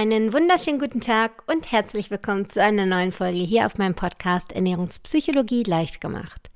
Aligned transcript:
Einen 0.00 0.32
wunderschönen 0.32 0.78
guten 0.78 1.00
Tag 1.00 1.42
und 1.48 1.72
herzlich 1.72 2.08
willkommen 2.08 2.48
zu 2.48 2.62
einer 2.62 2.86
neuen 2.86 3.10
Folge 3.10 3.38
hier 3.38 3.66
auf 3.66 3.78
meinem 3.78 3.96
Podcast 3.96 4.52
Ernährungspsychologie 4.52 5.64
leicht 5.64 6.00
gemacht. 6.00 6.52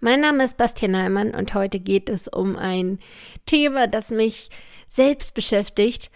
Mein 0.00 0.20
Name 0.20 0.44
ist 0.44 0.58
Bastian 0.58 0.92
Neumann 0.92 1.30
und 1.30 1.54
heute 1.54 1.80
geht 1.80 2.10
es 2.10 2.28
um 2.28 2.54
ein 2.54 2.98
Thema, 3.46 3.86
das 3.86 4.10
mich 4.10 4.50
selbst 4.88 5.32
beschäftigt 5.32 6.10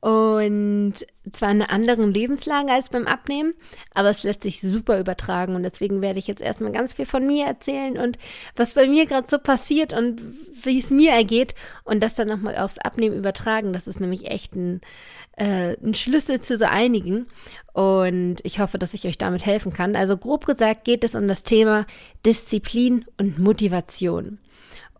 und 0.00 0.94
zwar 1.32 1.50
in 1.50 1.62
einer 1.62 1.70
anderen 1.70 2.14
Lebenslage 2.14 2.72
als 2.72 2.88
beim 2.88 3.06
Abnehmen, 3.06 3.52
aber 3.94 4.08
es 4.08 4.22
lässt 4.22 4.42
sich 4.42 4.62
super 4.62 4.98
übertragen 4.98 5.54
und 5.54 5.62
deswegen 5.64 6.00
werde 6.00 6.18
ich 6.18 6.26
jetzt 6.28 6.42
erstmal 6.42 6.72
ganz 6.72 6.94
viel 6.94 7.06
von 7.06 7.26
mir 7.26 7.44
erzählen 7.44 7.98
und 7.98 8.16
was 8.56 8.72
bei 8.72 8.88
mir 8.88 9.04
gerade 9.04 9.28
so 9.28 9.38
passiert 9.38 9.92
und 9.92 10.22
wie 10.64 10.78
es 10.78 10.90
mir 10.90 11.12
ergeht 11.12 11.54
und 11.84 12.02
das 12.02 12.14
dann 12.14 12.28
nochmal 12.28 12.56
aufs 12.56 12.78
Abnehmen 12.78 13.18
übertragen. 13.18 13.74
Das 13.74 13.86
ist 13.86 14.00
nämlich 14.00 14.26
echt 14.26 14.56
ein 14.56 14.80
äh, 15.42 15.76
ein 15.82 15.94
Schlüssel 15.94 16.40
zu 16.40 16.56
so 16.56 16.66
einigen. 16.66 17.26
Und 17.72 18.36
ich 18.44 18.60
hoffe, 18.60 18.78
dass 18.78 18.94
ich 18.94 19.06
euch 19.06 19.18
damit 19.18 19.44
helfen 19.44 19.72
kann. 19.72 19.96
Also 19.96 20.16
grob 20.16 20.46
gesagt 20.46 20.84
geht 20.84 21.02
es 21.02 21.16
um 21.16 21.26
das 21.26 21.42
Thema 21.42 21.84
Disziplin 22.24 23.04
und 23.18 23.40
Motivation. 23.40 24.38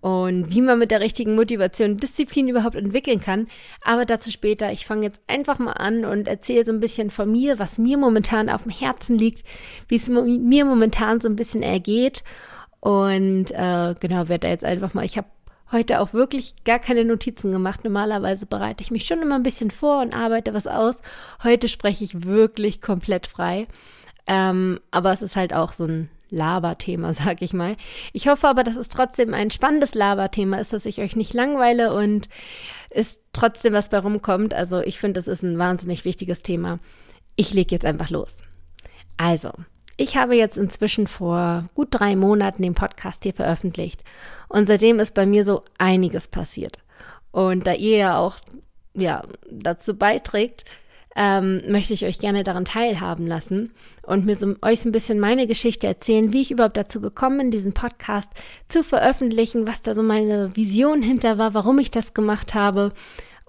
Und 0.00 0.52
wie 0.52 0.62
man 0.62 0.80
mit 0.80 0.90
der 0.90 1.00
richtigen 1.00 1.36
Motivation 1.36 1.98
Disziplin 1.98 2.48
überhaupt 2.48 2.74
entwickeln 2.74 3.20
kann. 3.20 3.46
Aber 3.82 4.04
dazu 4.04 4.32
später. 4.32 4.72
Ich 4.72 4.84
fange 4.84 5.04
jetzt 5.04 5.20
einfach 5.28 5.60
mal 5.60 5.74
an 5.74 6.04
und 6.04 6.26
erzähle 6.26 6.66
so 6.66 6.72
ein 6.72 6.80
bisschen 6.80 7.10
von 7.10 7.30
mir, 7.30 7.60
was 7.60 7.78
mir 7.78 7.96
momentan 7.96 8.48
auf 8.48 8.64
dem 8.64 8.72
Herzen 8.72 9.16
liegt, 9.16 9.44
wie 9.86 9.96
es 9.96 10.08
mir 10.08 10.64
momentan 10.64 11.20
so 11.20 11.28
ein 11.28 11.36
bisschen 11.36 11.62
ergeht. 11.62 12.24
Und 12.80 13.52
äh, 13.52 13.94
genau, 14.00 14.28
werde 14.28 14.48
jetzt 14.48 14.64
einfach 14.64 14.92
mal, 14.92 15.04
ich 15.04 15.16
habe 15.16 15.28
heute 15.72 16.00
auch 16.00 16.12
wirklich 16.12 16.54
gar 16.64 16.78
keine 16.78 17.04
Notizen 17.04 17.50
gemacht. 17.50 17.84
Normalerweise 17.84 18.46
bereite 18.46 18.84
ich 18.84 18.90
mich 18.90 19.06
schon 19.06 19.22
immer 19.22 19.36
ein 19.36 19.42
bisschen 19.42 19.70
vor 19.70 20.00
und 20.02 20.14
arbeite 20.14 20.54
was 20.54 20.66
aus. 20.66 20.96
Heute 21.42 21.68
spreche 21.68 22.04
ich 22.04 22.24
wirklich 22.24 22.80
komplett 22.80 23.26
frei. 23.26 23.66
Ähm, 24.26 24.78
aber 24.90 25.12
es 25.12 25.22
ist 25.22 25.34
halt 25.34 25.52
auch 25.52 25.72
so 25.72 25.84
ein 25.84 26.08
Laberthema, 26.30 27.12
sag 27.14 27.42
ich 27.42 27.52
mal. 27.52 27.76
Ich 28.12 28.28
hoffe 28.28 28.48
aber, 28.48 28.64
dass 28.64 28.76
es 28.76 28.88
trotzdem 28.88 29.34
ein 29.34 29.50
spannendes 29.50 29.94
Laberthema 29.94 30.58
ist, 30.58 30.72
dass 30.72 30.86
ich 30.86 31.00
euch 31.00 31.16
nicht 31.16 31.34
langweile 31.34 31.94
und 31.94 32.28
ist 32.90 33.22
trotzdem 33.32 33.72
was 33.72 33.88
bei 33.88 33.98
rumkommt. 33.98 34.54
Also 34.54 34.80
ich 34.80 34.98
finde, 34.98 35.20
das 35.20 35.28
ist 35.28 35.42
ein 35.42 35.58
wahnsinnig 35.58 36.04
wichtiges 36.04 36.42
Thema. 36.42 36.78
Ich 37.36 37.54
lege 37.54 37.74
jetzt 37.74 37.86
einfach 37.86 38.10
los. 38.10 38.36
Also, 39.16 39.52
ich 40.02 40.16
habe 40.16 40.34
jetzt 40.34 40.56
inzwischen 40.56 41.06
vor 41.06 41.66
gut 41.74 41.88
drei 41.92 42.16
Monaten 42.16 42.62
den 42.62 42.74
Podcast 42.74 43.22
hier 43.22 43.34
veröffentlicht 43.34 44.02
und 44.48 44.66
seitdem 44.66 44.98
ist 44.98 45.14
bei 45.14 45.26
mir 45.26 45.44
so 45.44 45.62
einiges 45.78 46.26
passiert. 46.26 46.78
Und 47.30 47.66
da 47.66 47.74
ihr 47.74 47.96
ja 47.98 48.18
auch 48.18 48.36
ja, 48.94 49.22
dazu 49.48 49.96
beiträgt, 49.96 50.64
ähm, 51.14 51.62
möchte 51.68 51.92
ich 51.92 52.04
euch 52.04 52.18
gerne 52.18 52.42
daran 52.42 52.64
teilhaben 52.64 53.28
lassen 53.28 53.72
und 54.02 54.26
mir 54.26 54.34
so, 54.34 54.56
euch 54.62 54.80
so 54.80 54.88
ein 54.88 54.92
bisschen 54.92 55.20
meine 55.20 55.46
Geschichte 55.46 55.86
erzählen, 55.86 56.32
wie 56.32 56.42
ich 56.42 56.50
überhaupt 56.50 56.76
dazu 56.76 57.00
gekommen 57.00 57.38
bin, 57.38 57.50
diesen 57.52 57.72
Podcast 57.72 58.30
zu 58.68 58.82
veröffentlichen, 58.82 59.68
was 59.68 59.82
da 59.82 59.94
so 59.94 60.02
meine 60.02 60.56
Vision 60.56 61.00
hinter 61.02 61.38
war, 61.38 61.54
warum 61.54 61.78
ich 61.78 61.90
das 61.90 62.12
gemacht 62.12 62.54
habe 62.54 62.92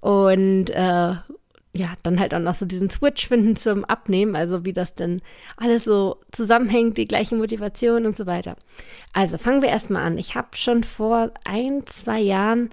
und 0.02 0.70
äh, 0.70 1.16
ja, 1.76 1.94
dann 2.04 2.20
halt 2.20 2.34
auch 2.36 2.40
noch 2.40 2.54
so 2.54 2.66
diesen 2.66 2.90
Switch 2.92 3.28
finden 3.28 3.56
zum 3.56 3.84
Abnehmen, 3.84 4.36
also 4.36 4.64
wie 4.64 4.74
das 4.74 4.94
denn 4.94 5.22
alles 5.58 5.84
so 5.84 6.18
zusammenhängt, 6.32 6.98
die 6.98 7.08
gleiche 7.08 7.36
Motivation 7.36 8.06
und 8.06 8.16
so 8.16 8.28
weiter. 8.28 8.56
Also 9.12 9.40
fangen 9.40 9.64
wir 9.64 9.70
erstmal 9.70 10.04
an. 10.04 10.20
Ich 10.20 10.36
habe 10.36 10.50
schon 10.56 10.84
vor 10.84 11.32
ein, 11.46 11.86
zwei 11.88 12.20
Jahren 12.20 12.70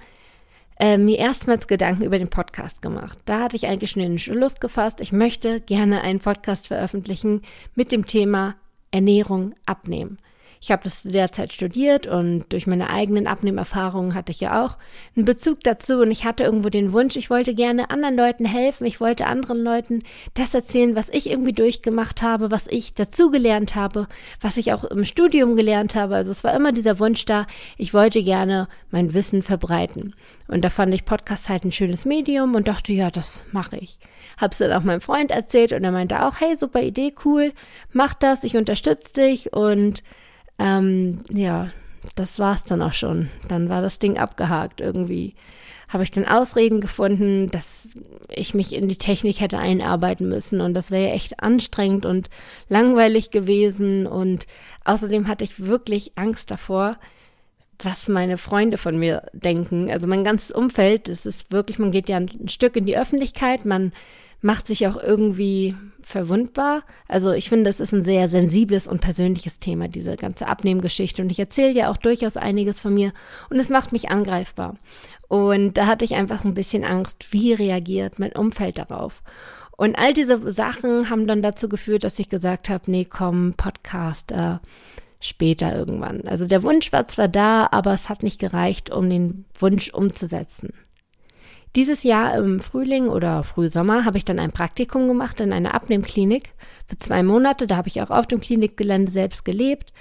äh, 0.78 0.98
mir 0.98 1.18
erstmals 1.18 1.66
Gedanken 1.66 2.04
über 2.04 2.18
den 2.18 2.28
Podcast 2.28 2.82
gemacht. 2.82 3.18
Da 3.24 3.40
hatte 3.40 3.56
ich 3.56 3.66
eigentlich 3.66 3.90
schon 3.92 4.02
den 4.02 4.18
Schluss 4.18 4.56
gefasst, 4.56 5.00
ich 5.00 5.12
möchte 5.12 5.60
gerne 5.60 6.02
einen 6.02 6.20
Podcast 6.20 6.68
veröffentlichen 6.68 7.42
mit 7.74 7.92
dem 7.92 8.06
Thema 8.06 8.54
Ernährung 8.90 9.54
abnehmen. 9.64 10.18
Ich 10.62 10.70
habe 10.70 10.84
das 10.84 11.04
derzeit 11.04 11.54
studiert 11.54 12.06
und 12.06 12.52
durch 12.52 12.66
meine 12.66 12.90
eigenen 12.90 13.26
Abnehmerfahrungen 13.26 14.14
hatte 14.14 14.30
ich 14.30 14.40
ja 14.40 14.62
auch 14.62 14.76
einen 15.16 15.24
Bezug 15.24 15.64
dazu 15.64 16.00
und 16.00 16.10
ich 16.10 16.26
hatte 16.26 16.44
irgendwo 16.44 16.68
den 16.68 16.92
Wunsch, 16.92 17.16
ich 17.16 17.30
wollte 17.30 17.54
gerne 17.54 17.88
anderen 17.88 18.14
Leuten 18.14 18.44
helfen, 18.44 18.84
ich 18.84 19.00
wollte 19.00 19.26
anderen 19.26 19.64
Leuten 19.64 20.02
das 20.34 20.52
erzählen, 20.52 20.94
was 20.94 21.08
ich 21.08 21.30
irgendwie 21.30 21.54
durchgemacht 21.54 22.20
habe, 22.20 22.50
was 22.50 22.66
ich 22.66 22.92
dazugelernt 22.92 23.74
habe, 23.74 24.06
was 24.42 24.58
ich 24.58 24.74
auch 24.74 24.84
im 24.84 25.06
Studium 25.06 25.56
gelernt 25.56 25.94
habe. 25.94 26.14
Also 26.14 26.30
es 26.30 26.44
war 26.44 26.54
immer 26.54 26.72
dieser 26.72 26.98
Wunsch 26.98 27.24
da, 27.24 27.46
ich 27.78 27.94
wollte 27.94 28.22
gerne 28.22 28.68
mein 28.90 29.14
Wissen 29.14 29.42
verbreiten. 29.42 30.14
Und 30.46 30.62
da 30.62 30.68
fand 30.68 30.92
ich 30.92 31.06
Podcast 31.06 31.48
halt 31.48 31.64
ein 31.64 31.72
schönes 31.72 32.04
Medium 32.04 32.54
und 32.54 32.68
dachte, 32.68 32.92
ja, 32.92 33.10
das 33.10 33.44
mache 33.50 33.78
ich. 33.78 33.98
Hab's 34.36 34.58
dann 34.58 34.74
auch 34.74 34.84
meinem 34.84 35.00
Freund 35.00 35.30
erzählt 35.30 35.72
und 35.72 35.84
er 35.84 35.92
meinte 35.92 36.22
auch, 36.22 36.38
hey, 36.38 36.54
super 36.58 36.82
Idee, 36.82 37.14
cool, 37.24 37.52
mach 37.94 38.12
das, 38.12 38.44
ich 38.44 38.58
unterstütze 38.58 39.22
dich 39.22 39.54
und 39.54 40.02
ähm, 40.60 41.20
ja, 41.30 41.70
das 42.14 42.38
war's 42.38 42.64
dann 42.64 42.82
auch 42.82 42.92
schon. 42.92 43.30
Dann 43.48 43.68
war 43.68 43.80
das 43.80 43.98
Ding 43.98 44.18
abgehakt 44.18 44.80
irgendwie. 44.80 45.34
Habe 45.88 46.04
ich 46.04 46.12
dann 46.12 46.26
Ausreden 46.26 46.80
gefunden, 46.80 47.48
dass 47.48 47.88
ich 48.28 48.54
mich 48.54 48.74
in 48.74 48.88
die 48.88 48.96
Technik 48.96 49.40
hätte 49.40 49.58
einarbeiten 49.58 50.28
müssen 50.28 50.60
und 50.60 50.74
das 50.74 50.92
wäre 50.92 51.12
echt 51.12 51.42
anstrengend 51.42 52.06
und 52.06 52.30
langweilig 52.68 53.30
gewesen 53.30 54.06
und 54.06 54.46
außerdem 54.84 55.26
hatte 55.26 55.42
ich 55.42 55.66
wirklich 55.66 56.12
Angst 56.14 56.52
davor, 56.52 56.96
was 57.82 58.08
meine 58.08 58.38
Freunde 58.38 58.78
von 58.78 58.98
mir 58.98 59.24
denken. 59.32 59.90
Also 59.90 60.06
mein 60.06 60.22
ganzes 60.22 60.52
Umfeld, 60.52 61.08
das 61.08 61.26
ist 61.26 61.50
wirklich, 61.50 61.80
man 61.80 61.90
geht 61.90 62.08
ja 62.08 62.18
ein 62.18 62.48
Stück 62.48 62.76
in 62.76 62.86
die 62.86 62.96
Öffentlichkeit, 62.96 63.64
man 63.64 63.92
macht 64.40 64.66
sich 64.66 64.86
auch 64.86 64.96
irgendwie 64.96 65.74
verwundbar. 66.02 66.82
Also 67.08 67.32
ich 67.32 67.48
finde, 67.48 67.70
es 67.70 67.80
ist 67.80 67.92
ein 67.92 68.04
sehr 68.04 68.28
sensibles 68.28 68.88
und 68.88 69.00
persönliches 69.00 69.58
Thema, 69.58 69.88
diese 69.88 70.16
ganze 70.16 70.48
Abnehmgeschichte. 70.48 71.22
Und 71.22 71.30
ich 71.30 71.38
erzähle 71.38 71.72
ja 71.72 71.90
auch 71.90 71.96
durchaus 71.96 72.36
einiges 72.36 72.80
von 72.80 72.94
mir 72.94 73.12
und 73.48 73.58
es 73.58 73.68
macht 73.68 73.92
mich 73.92 74.10
angreifbar. 74.10 74.76
Und 75.28 75.74
da 75.74 75.86
hatte 75.86 76.04
ich 76.04 76.14
einfach 76.14 76.44
ein 76.44 76.54
bisschen 76.54 76.84
Angst, 76.84 77.26
wie 77.30 77.52
reagiert 77.52 78.18
mein 78.18 78.32
Umfeld 78.32 78.78
darauf. 78.78 79.22
Und 79.76 79.96
all 79.96 80.12
diese 80.12 80.52
Sachen 80.52 81.08
haben 81.08 81.26
dann 81.26 81.40
dazu 81.40 81.68
geführt, 81.68 82.04
dass 82.04 82.18
ich 82.18 82.28
gesagt 82.28 82.68
habe, 82.68 82.90
nee, 82.90 83.06
komm, 83.06 83.54
Podcast 83.56 84.32
äh, 84.32 84.58
später 85.20 85.74
irgendwann. 85.74 86.26
Also 86.26 86.46
der 86.46 86.62
Wunsch 86.62 86.92
war 86.92 87.06
zwar 87.06 87.28
da, 87.28 87.68
aber 87.70 87.94
es 87.94 88.08
hat 88.08 88.22
nicht 88.22 88.40
gereicht, 88.40 88.90
um 88.90 89.08
den 89.08 89.44
Wunsch 89.58 89.90
umzusetzen. 89.90 90.74
Dieses 91.76 92.02
Jahr 92.02 92.34
im 92.36 92.58
Frühling 92.58 93.08
oder 93.08 93.44
Frühsommer 93.44 94.04
habe 94.04 94.18
ich 94.18 94.24
dann 94.24 94.40
ein 94.40 94.50
Praktikum 94.50 95.06
gemacht 95.06 95.40
in 95.40 95.52
einer 95.52 95.74
Abnehmklinik 95.74 96.52
für 96.88 96.98
zwei 96.98 97.22
Monate. 97.22 97.68
Da 97.68 97.76
habe 97.76 97.86
ich 97.86 98.02
auch 98.02 98.10
auf 98.10 98.26
dem 98.26 98.40
Klinikgelände 98.40 99.12
selbst 99.12 99.44
gelebt. 99.44 99.92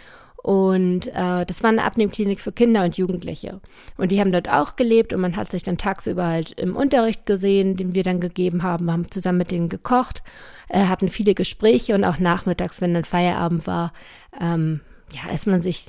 Und 0.41 1.07
äh, 1.07 1.45
das 1.45 1.61
war 1.61 1.69
eine 1.69 1.83
Abnehmklinik 1.83 2.39
für 2.39 2.51
Kinder 2.51 2.83
und 2.83 2.97
Jugendliche. 2.97 3.59
Und 3.97 4.11
die 4.11 4.19
haben 4.19 4.31
dort 4.31 4.49
auch 4.49 4.77
gelebt 4.77 5.13
und 5.13 5.21
man 5.21 5.35
hat 5.35 5.51
sich 5.51 5.63
dann 5.63 5.77
tagsüber 5.77 6.25
halt 6.25 6.59
im 6.59 6.75
Unterricht 6.75 7.25
gesehen, 7.25 7.75
den 7.75 7.93
wir 7.93 8.03
dann 8.03 8.19
gegeben 8.19 8.63
haben, 8.63 8.85
wir 8.85 8.93
haben 8.93 9.11
zusammen 9.11 9.39
mit 9.39 9.51
denen 9.51 9.69
gekocht, 9.69 10.23
äh, 10.69 10.85
hatten 10.85 11.09
viele 11.09 11.35
Gespräche 11.35 11.93
und 11.93 12.05
auch 12.05 12.19
nachmittags, 12.19 12.79
wenn 12.81 12.93
dann 12.93 13.03
Feierabend 13.03 13.67
war, 13.67 13.91
ähm, 14.39 14.79
ja, 15.11 15.31
ist 15.33 15.45
man 15.45 15.61
sich 15.61 15.87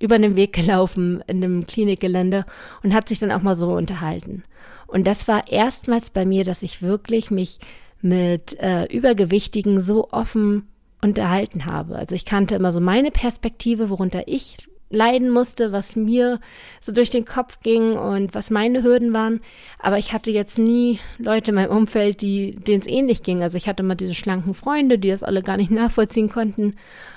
über 0.00 0.18
den 0.18 0.36
Weg 0.36 0.52
gelaufen 0.52 1.22
in 1.26 1.40
dem 1.40 1.66
Klinikgelände 1.66 2.44
und 2.84 2.94
hat 2.94 3.08
sich 3.08 3.18
dann 3.18 3.32
auch 3.32 3.42
mal 3.42 3.56
so 3.56 3.74
unterhalten. 3.74 4.44
Und 4.88 5.06
das 5.06 5.28
war 5.28 5.46
erstmals 5.48 6.10
bei 6.10 6.24
mir, 6.24 6.42
dass 6.42 6.62
ich 6.62 6.82
wirklich 6.82 7.30
mich 7.30 7.60
mit 8.00 8.58
äh, 8.58 8.84
Übergewichtigen 8.86 9.82
so 9.82 10.08
offen 10.10 10.66
unterhalten 11.00 11.66
habe. 11.66 11.96
Also 11.96 12.16
ich 12.16 12.24
kannte 12.24 12.56
immer 12.56 12.72
so 12.72 12.80
meine 12.80 13.10
Perspektive, 13.10 13.90
worunter 13.90 14.24
ich 14.26 14.56
leiden 14.90 15.28
musste, 15.28 15.70
was 15.70 15.96
mir 15.96 16.40
so 16.80 16.92
durch 16.92 17.10
den 17.10 17.26
Kopf 17.26 17.60
ging 17.62 17.92
und 17.98 18.34
was 18.34 18.50
meine 18.50 18.82
Hürden 18.82 19.12
waren. 19.12 19.40
Aber 19.78 19.98
ich 19.98 20.14
hatte 20.14 20.30
jetzt 20.30 20.58
nie 20.58 20.98
Leute 21.18 21.50
in 21.50 21.56
meinem 21.56 21.76
Umfeld, 21.76 22.22
die 22.22 22.52
denen 22.52 22.80
es 22.80 22.86
ähnlich 22.86 23.22
ging. 23.22 23.42
Also 23.42 23.56
ich 23.58 23.68
hatte 23.68 23.82
immer 23.82 23.94
diese 23.94 24.14
schlanken 24.14 24.54
Freunde, 24.54 24.98
die 24.98 25.10
das 25.10 25.22
alle 25.22 25.42
gar 25.42 25.58
nicht 25.58 25.70
nachvollziehen 25.70 26.30
konnten. 26.30 26.76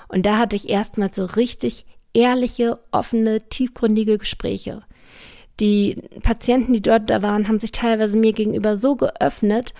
Und 0.09 0.25
da 0.25 0.37
hatte 0.37 0.57
ich 0.57 0.69
erstmal 0.69 1.13
so 1.13 1.23
richtig 1.25 1.85
ehrliche, 2.13 2.79
offene, 2.91 3.47
tiefgründige 3.47 4.17
Gespräche. 4.17 4.83
Die 5.61 5.95
Patienten, 6.23 6.73
die 6.73 6.81
dort 6.81 7.09
da 7.09 7.21
waren, 7.21 7.47
haben 7.47 7.59
sich 7.59 7.71
teilweise 7.71 8.17
mir 8.17 8.33
gegenüber 8.33 8.77
so 8.77 8.95
geöffnet 8.95 9.73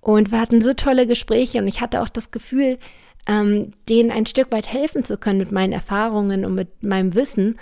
und 0.00 0.30
wir 0.30 0.40
hatten 0.40 0.62
so 0.62 0.74
tolle 0.74 1.06
Gespräche 1.06 1.58
und 1.58 1.66
ich 1.66 1.80
hatte 1.80 2.02
auch 2.02 2.08
das 2.08 2.30
Gefühl, 2.30 2.78
ähm, 3.26 3.72
denen 3.88 4.10
ein 4.10 4.26
Stück 4.26 4.52
weit 4.52 4.70
helfen 4.70 5.04
zu 5.04 5.16
können 5.16 5.38
mit 5.38 5.50
meinen 5.50 5.72
Erfahrungen 5.72 6.44
und 6.44 6.54
mit 6.54 6.82
meinem 6.82 7.14
Wissen. 7.14 7.58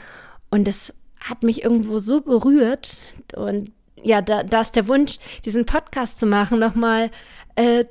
Und 0.50 0.66
das 0.66 0.94
hat 1.20 1.42
mich 1.42 1.62
irgendwo 1.62 2.00
so 2.00 2.20
berührt 2.20 2.96
und 3.36 3.70
ja, 4.02 4.22
da, 4.22 4.42
da 4.42 4.62
ist 4.62 4.76
der 4.76 4.88
Wunsch, 4.88 5.18
diesen 5.44 5.66
Podcast 5.66 6.18
zu 6.18 6.26
machen, 6.26 6.58
nochmal 6.58 7.10
äh, 7.54 7.84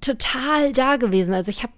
total 0.00 0.72
da 0.72 0.96
gewesen. 0.96 1.34
Also 1.34 1.50
ich 1.50 1.62
habe 1.62 1.72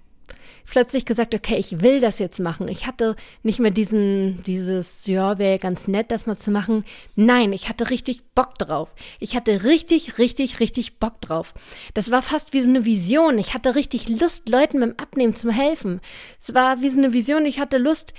plötzlich 0.67 1.05
gesagt, 1.05 1.35
okay, 1.35 1.57
ich 1.57 1.83
will 1.83 2.01
das 2.01 2.19
jetzt 2.19 2.41
machen. 2.41 2.69
Ich 2.69 2.87
hatte 2.87 3.17
nicht 3.43 3.61
mehr 3.61 3.71
diesen, 3.71 4.43
dieses, 4.45 5.07
ja, 5.07 5.39
wäre 5.39 5.59
ganz 5.59 5.89
nett, 5.89 6.11
das 6.11 6.27
mal 6.27 6.39
zu 6.39 6.51
machen. 6.51 6.85
Nein, 7.17 7.53
ich 7.53 7.69
hatte 7.69 7.91
richtig 7.91 8.23
Bock 8.35 8.59
drauf. 8.59 8.95
Ich 9.21 9.37
hatte 9.37 9.65
richtig, 9.65 10.19
richtig, 10.19 10.61
richtig 10.61 10.99
Bock 10.99 11.21
drauf. 11.21 11.55
Das 11.95 12.11
war 12.11 12.23
fast 12.23 12.53
wie 12.53 12.61
so 12.61 12.69
eine 12.69 12.85
Vision. 12.85 13.39
Ich 13.39 13.55
hatte 13.55 13.75
richtig 13.75 14.09
Lust, 14.09 14.49
Leuten 14.49 14.81
beim 14.81 14.95
Abnehmen 14.97 15.35
zu 15.35 15.51
helfen. 15.51 16.01
Es 16.41 16.55
war 16.55 16.81
wie 16.81 16.91
so 16.91 16.99
eine 16.99 17.13
Vision. 17.13 17.47
Ich 17.47 17.61
hatte 17.61 17.79
Lust, 17.79 18.15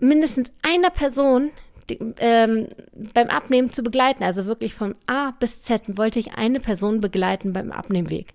mindestens 0.00 0.52
einer 0.62 0.90
Person 0.90 1.50
ähm, 1.90 2.68
beim 3.14 3.28
Abnehmen 3.28 3.72
zu 3.72 3.82
begleiten. 3.82 4.22
Also 4.22 4.46
wirklich 4.46 4.74
von 4.74 4.94
A 5.06 5.32
bis 5.32 5.62
Z 5.62 5.82
wollte 5.96 6.18
ich 6.18 6.34
eine 6.34 6.60
Person 6.60 7.00
begleiten 7.00 7.52
beim 7.52 7.72
Abnehmweg. 7.72 8.34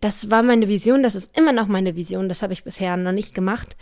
Das 0.00 0.30
war 0.30 0.42
meine 0.42 0.68
Vision, 0.68 1.02
das 1.02 1.14
ist 1.14 1.36
immer 1.36 1.52
noch 1.52 1.66
meine 1.66 1.96
Vision, 1.96 2.28
das 2.28 2.42
habe 2.42 2.52
ich 2.52 2.64
bisher 2.64 2.96
noch 2.96 3.12
nicht 3.12 3.34
gemacht. 3.34 3.76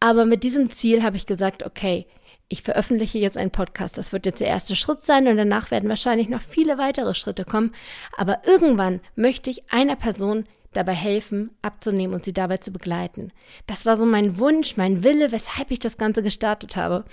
Aber 0.00 0.24
mit 0.24 0.42
diesem 0.42 0.70
Ziel 0.70 1.02
habe 1.02 1.16
ich 1.16 1.26
gesagt, 1.26 1.64
okay, 1.64 2.06
ich 2.48 2.62
veröffentliche 2.62 3.18
jetzt 3.18 3.38
einen 3.38 3.52
Podcast. 3.52 3.96
Das 3.96 4.12
wird 4.12 4.26
jetzt 4.26 4.40
der 4.40 4.48
erste 4.48 4.74
Schritt 4.74 5.04
sein 5.04 5.28
und 5.28 5.36
danach 5.36 5.70
werden 5.70 5.88
wahrscheinlich 5.88 6.28
noch 6.28 6.40
viele 6.40 6.78
weitere 6.78 7.14
Schritte 7.14 7.44
kommen. 7.44 7.72
Aber 8.16 8.42
irgendwann 8.44 9.00
möchte 9.14 9.50
ich 9.50 9.70
einer 9.70 9.94
Person 9.94 10.44
dabei 10.72 10.92
helfen, 10.92 11.50
abzunehmen 11.62 12.14
und 12.14 12.24
sie 12.24 12.32
dabei 12.32 12.58
zu 12.58 12.70
begleiten. 12.70 13.32
Das 13.66 13.86
war 13.86 13.96
so 13.96 14.06
mein 14.06 14.38
Wunsch, 14.38 14.76
mein 14.76 15.02
Wille, 15.02 15.32
weshalb 15.32 15.70
ich 15.70 15.80
das 15.80 15.98
Ganze 15.98 16.22
gestartet 16.22 16.76
habe. 16.76 17.04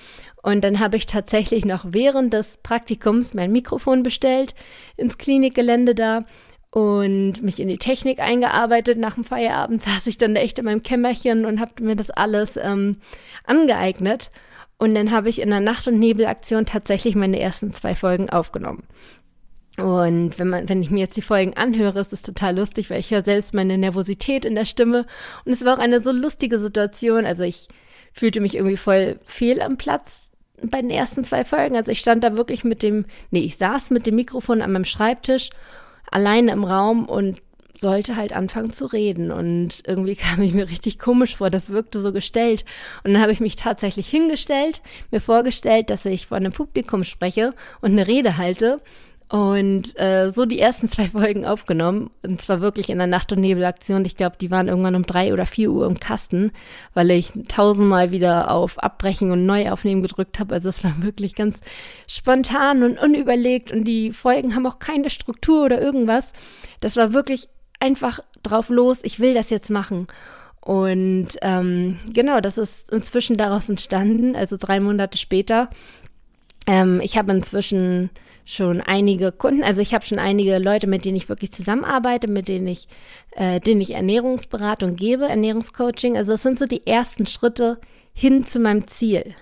Und 0.43 0.63
dann 0.63 0.79
habe 0.79 0.97
ich 0.97 1.07
tatsächlich 1.07 1.65
noch 1.65 1.85
während 1.87 2.33
des 2.33 2.57
Praktikums 2.57 3.33
mein 3.33 3.51
Mikrofon 3.51 4.03
bestellt, 4.03 4.53
ins 4.95 5.17
Klinikgelände 5.17 5.95
da 5.95 6.23
und 6.69 7.41
mich 7.41 7.59
in 7.59 7.67
die 7.67 7.79
Technik 7.79 8.19
eingearbeitet. 8.19 8.99
Nach 8.99 9.15
dem 9.15 9.23
Feierabend 9.23 9.81
saß 9.83 10.05
ich 10.05 10.19
dann 10.19 10.35
echt 10.35 10.59
in 10.59 10.65
meinem 10.65 10.83
Kämmerchen 10.83 11.45
und 11.45 11.59
habe 11.59 11.83
mir 11.83 11.95
das 11.95 12.11
alles 12.11 12.57
ähm, 12.57 12.97
angeeignet. 13.45 14.31
Und 14.77 14.93
dann 14.93 15.09
habe 15.09 15.29
ich 15.29 15.41
in 15.41 15.49
der 15.49 15.59
Nacht- 15.59 15.87
und 15.87 15.97
Nebelaktion 15.97 16.67
tatsächlich 16.67 17.15
meine 17.15 17.39
ersten 17.39 17.71
zwei 17.71 17.95
Folgen 17.95 18.29
aufgenommen. 18.29 18.83
Und 19.77 20.39
wenn 20.39 20.49
man, 20.49 20.67
wenn 20.67 20.81
ich 20.81 20.89
mir 20.89 20.99
jetzt 20.99 21.17
die 21.17 21.21
Folgen 21.21 21.55
anhöre, 21.55 21.99
ist 21.99 22.11
es 22.11 22.23
total 22.23 22.57
lustig, 22.57 22.89
weil 22.89 22.99
ich 22.99 23.11
höre 23.11 23.23
selbst 23.23 23.53
meine 23.53 23.77
Nervosität 23.77 24.43
in 24.43 24.55
der 24.55 24.65
Stimme. 24.65 25.05
Und 25.45 25.51
es 25.51 25.63
war 25.63 25.75
auch 25.75 25.81
eine 25.81 26.01
so 26.01 26.11
lustige 26.11 26.57
Situation. 26.57 27.25
Also 27.25 27.43
ich 27.43 27.67
fühlte 28.11 28.41
mich 28.41 28.55
irgendwie 28.55 28.77
voll 28.77 29.19
fehl 29.25 29.61
am 29.61 29.77
Platz 29.77 30.31
bei 30.63 30.81
den 30.81 30.89
ersten 30.89 31.23
zwei 31.23 31.43
Folgen. 31.43 31.75
Also 31.75 31.91
ich 31.91 31.99
stand 31.99 32.23
da 32.23 32.35
wirklich 32.35 32.63
mit 32.63 32.81
dem, 32.81 33.05
nee, 33.29 33.41
ich 33.41 33.57
saß 33.57 33.91
mit 33.91 34.07
dem 34.07 34.15
Mikrofon 34.15 34.63
an 34.63 34.71
meinem 34.71 34.85
Schreibtisch, 34.85 35.51
alleine 36.09 36.53
im 36.53 36.63
Raum 36.63 37.05
und 37.05 37.41
sollte 37.77 38.15
halt 38.15 38.33
anfangen 38.33 38.73
zu 38.73 38.87
reden. 38.87 39.31
Und 39.31 39.83
irgendwie 39.85 40.15
kam 40.15 40.41
ich 40.41 40.55
mir 40.55 40.69
richtig 40.69 40.97
komisch 40.97 41.37
vor. 41.37 41.51
Das 41.51 41.69
wirkte 41.69 41.99
so 41.99 42.11
gestellt. 42.11 42.65
Und 43.03 43.13
dann 43.13 43.21
habe 43.21 43.31
ich 43.31 43.39
mich 43.39 43.55
tatsächlich 43.55 44.09
hingestellt, 44.09 44.81
mir 45.11 45.21
vorgestellt, 45.21 45.91
dass 45.91 46.05
ich 46.07 46.25
vor 46.25 46.37
einem 46.37 46.51
Publikum 46.51 47.03
spreche 47.03 47.53
und 47.81 47.91
eine 47.91 48.07
Rede 48.07 48.37
halte. 48.37 48.81
Und 49.29 49.99
äh, 49.99 50.29
so 50.29 50.45
die 50.45 50.59
ersten 50.59 50.87
zwei 50.89 51.07
Folgen 51.07 51.45
aufgenommen. 51.45 52.09
Und 52.23 52.41
zwar 52.41 52.61
wirklich 52.61 52.89
in 52.89 52.97
der 52.97 53.07
Nacht- 53.07 53.31
und 53.31 53.41
Nebelaktion. 53.41 54.05
Ich 54.05 54.15
glaube, 54.15 54.37
die 54.39 54.51
waren 54.51 54.67
irgendwann 54.67 54.95
um 54.95 55.03
drei 55.03 55.33
oder 55.33 55.45
vier 55.45 55.71
Uhr 55.71 55.85
im 55.85 55.99
Kasten, 55.99 56.51
weil 56.93 57.11
ich 57.11 57.31
tausendmal 57.47 58.11
wieder 58.11 58.51
auf 58.51 58.81
Abbrechen 58.81 59.31
und 59.31 59.45
Neuaufnehmen 59.45 60.01
gedrückt 60.01 60.39
habe. 60.39 60.55
Also 60.55 60.69
es 60.69 60.83
war 60.83 60.95
wirklich 61.01 61.35
ganz 61.35 61.59
spontan 62.07 62.83
und 62.83 62.99
unüberlegt. 62.99 63.71
Und 63.71 63.83
die 63.83 64.11
Folgen 64.11 64.55
haben 64.55 64.65
auch 64.65 64.79
keine 64.79 65.09
Struktur 65.09 65.65
oder 65.65 65.81
irgendwas. 65.81 66.31
Das 66.79 66.95
war 66.95 67.13
wirklich 67.13 67.49
einfach 67.79 68.19
drauf 68.43 68.69
los. 68.69 68.99
Ich 69.03 69.19
will 69.19 69.33
das 69.33 69.49
jetzt 69.49 69.69
machen. 69.69 70.07
Und 70.61 71.29
ähm, 71.43 71.97
genau, 72.11 72.41
das 72.41 72.57
ist 72.57 72.91
inzwischen 72.91 73.37
daraus 73.37 73.69
entstanden, 73.69 74.35
also 74.35 74.57
drei 74.59 74.81
Monate 74.81 75.17
später. 75.17 75.69
Ähm, 76.67 77.01
ich 77.01 77.17
habe 77.17 77.31
inzwischen 77.31 78.11
schon 78.45 78.81
einige 78.81 79.31
Kunden, 79.31 79.63
also 79.63 79.81
ich 79.81 79.93
habe 79.93 80.05
schon 80.05 80.19
einige 80.19 80.59
Leute, 80.59 80.87
mit 80.87 81.03
denen 81.03 81.17
ich 81.17 81.27
wirklich 81.27 81.51
zusammenarbeite, 81.51 82.27
mit 82.27 82.47
denen 82.47 82.67
ich, 82.67 82.87
äh, 83.31 83.59
denen 83.59 83.81
ich 83.81 83.93
Ernährungsberatung 83.93 84.95
gebe, 84.95 85.27
Ernährungscoaching. 85.27 86.17
Also 86.17 86.33
das 86.33 86.43
sind 86.43 86.59
so 86.59 86.65
die 86.65 86.85
ersten 86.85 87.25
Schritte 87.25 87.79
hin 88.13 88.45
zu 88.45 88.59
meinem 88.59 88.87
Ziel. 88.87 89.33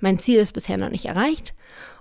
Mein 0.00 0.18
Ziel 0.18 0.38
ist 0.38 0.52
bisher 0.52 0.76
noch 0.76 0.90
nicht 0.90 1.06
erreicht. 1.06 1.54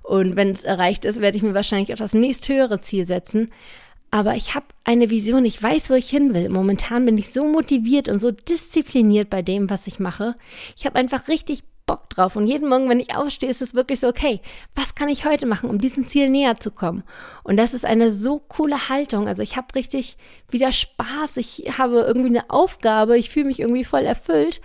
Und 0.03 0.35
wenn 0.35 0.51
es 0.51 0.63
erreicht 0.63 1.05
ist, 1.05 1.21
werde 1.21 1.37
ich 1.37 1.43
mir 1.43 1.53
wahrscheinlich 1.53 1.93
auch 1.93 1.97
das 1.97 2.13
nächsthöhere 2.13 2.81
Ziel 2.81 3.07
setzen. 3.07 3.49
Aber 4.11 4.35
ich 4.35 4.53
habe 4.53 4.65
eine 4.83 5.09
Vision, 5.09 5.43
ich 5.45 5.61
weiß, 5.61 5.89
wo 5.89 5.95
ich 5.95 6.09
hin 6.09 6.35
will. 6.35 6.49
Momentan 6.49 7.05
bin 7.05 7.17
ich 7.17 7.31
so 7.31 7.47
motiviert 7.47 8.09
und 8.09 8.21
so 8.21 8.29
diszipliniert 8.29 9.29
bei 9.29 9.41
dem, 9.41 9.71
was 9.71 9.87
ich 9.87 9.99
mache. 9.99 10.35
Ich 10.75 10.85
habe 10.85 10.99
einfach 10.99 11.27
richtig 11.29 11.63
Bock 11.85 12.09
drauf. 12.09 12.35
Und 12.35 12.47
jeden 12.47 12.69
Morgen, 12.69 12.89
wenn 12.89 12.99
ich 12.99 13.15
aufstehe, 13.15 13.49
ist 13.49 13.61
es 13.61 13.73
wirklich 13.73 13.99
so, 13.99 14.07
okay, 14.07 14.41
was 14.75 14.95
kann 14.95 15.09
ich 15.09 15.25
heute 15.25 15.45
machen, 15.45 15.69
um 15.69 15.79
diesem 15.79 16.07
Ziel 16.07 16.29
näher 16.29 16.59
zu 16.59 16.71
kommen? 16.71 17.03
Und 17.43 17.57
das 17.57 17.73
ist 17.73 17.85
eine 17.85 18.11
so 18.11 18.39
coole 18.39 18.89
Haltung. 18.89 19.27
Also 19.27 19.41
ich 19.41 19.57
habe 19.57 19.75
richtig 19.75 20.17
wieder 20.49 20.71
Spaß. 20.71 21.37
Ich 21.37 21.77
habe 21.77 22.01
irgendwie 22.01 22.29
eine 22.29 22.49
Aufgabe. 22.49 23.17
Ich 23.17 23.29
fühle 23.29 23.47
mich 23.47 23.59
irgendwie 23.59 23.83
voll 23.83 24.03
erfüllt. 24.03 24.61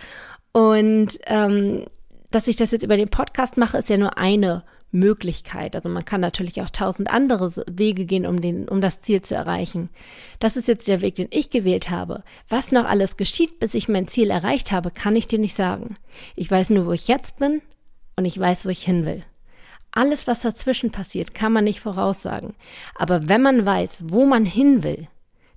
Und 0.53 1.19
ähm, 1.27 1.87
dass 2.31 2.49
ich 2.49 2.57
das 2.57 2.71
jetzt 2.71 2.85
über 2.85 2.97
den 2.97 3.09
Podcast 3.09 3.57
mache, 3.57 3.79
ist 3.79 3.89
ja 3.89 3.97
nur 3.97 4.19
eine 4.19 4.65
Möglichkeit. 4.91 5.77
Also 5.77 5.89
man 5.89 6.05
kann 6.05 6.21
natürlich 6.21 6.63
auch 6.63 6.71
tausend 6.71 7.11
andere 7.11 7.53
Wege 7.71 8.07
gehen, 8.07 8.27
um, 8.27 8.41
den, 8.41 8.69
um 8.69 8.81
das 8.81 9.01
Ziel 9.01 9.21
zu 9.21 9.35
erreichen. 9.35 9.91
Das 10.39 10.57
ist 10.57 10.69
jetzt 10.69 10.89
der 10.89 11.01
Weg, 11.01 11.17
den 11.17 11.29
ich 11.31 11.51
gewählt 11.51 11.91
habe. 11.91 12.25
Was 12.49 12.73
noch 12.73 12.87
alles 12.87 13.17
geschieht, 13.17 13.61
bis 13.61 13.75
ich 13.75 13.89
mein 13.89 14.09
Ziel 14.09 14.31
erreicht 14.31 14.73
habe, 14.73 14.91
kann 14.91 15.17
ich 15.17 15.29
dir 15.29 15.39
nicht 15.39 15.57
sagen. 15.57 15.97
Ich 16.37 16.51
weiß 16.51 16.71
nur, 16.71 16.87
wo 16.87 16.93
ich 16.93 17.09
jetzt 17.09 17.39
bin 17.39 17.61
und 18.17 18.25
ich 18.25 18.39
weiß, 18.39 18.65
wo 18.65 18.71
ich 18.71 18.83
hin 18.83 19.05
will. 19.05 19.23
Alles, 19.91 20.27
was 20.27 20.41
dazwischen 20.41 20.91
passiert, 20.91 21.35
kann 21.35 21.53
man 21.53 21.65
nicht 21.65 21.81
voraussagen. 21.81 22.55
Aber 22.95 23.29
wenn 23.29 23.43
man 23.43 23.65
weiß, 23.65 24.05
wo 24.09 24.27
man 24.27 24.45
hin 24.45 24.83
will, 24.83 25.09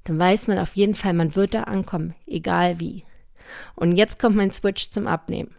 dann 0.06 0.18
weiß 0.18 0.48
man 0.48 0.58
auf 0.58 0.76
jeden 0.76 0.96
Fall, 0.96 1.14
man 1.14 1.36
wird 1.36 1.54
da 1.54 1.64
ankommen, 1.64 2.16
egal 2.26 2.80
wie. 2.80 3.04
Und 3.76 3.98
jetzt 3.98 4.20
kommt 4.20 4.36
mein 4.36 4.52
Switch 4.52 4.90
zum 4.90 5.08
Abnehmen. 5.08 5.54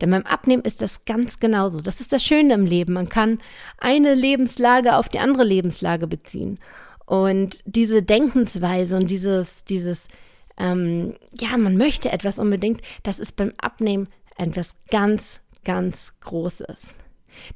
Denn 0.00 0.10
beim 0.10 0.22
Abnehmen 0.24 0.62
ist 0.62 0.80
das 0.80 1.04
ganz 1.04 1.40
genauso. 1.40 1.80
Das 1.80 2.00
ist 2.00 2.12
das 2.12 2.22
Schöne 2.22 2.54
im 2.54 2.66
Leben. 2.66 2.92
Man 2.92 3.08
kann 3.08 3.40
eine 3.78 4.14
Lebenslage 4.14 4.96
auf 4.96 5.08
die 5.08 5.18
andere 5.18 5.44
Lebenslage 5.44 6.06
beziehen. 6.06 6.58
Und 7.04 7.60
diese 7.64 8.02
Denkensweise 8.02 8.96
und 8.96 9.10
dieses, 9.10 9.64
dieses, 9.64 10.08
ähm, 10.56 11.16
ja, 11.38 11.56
man 11.56 11.76
möchte 11.76 12.12
etwas 12.12 12.38
unbedingt, 12.38 12.80
das 13.02 13.18
ist 13.18 13.34
beim 13.34 13.52
Abnehmen 13.60 14.08
etwas 14.36 14.74
ganz, 14.90 15.40
ganz 15.64 16.12
Großes. 16.20 16.94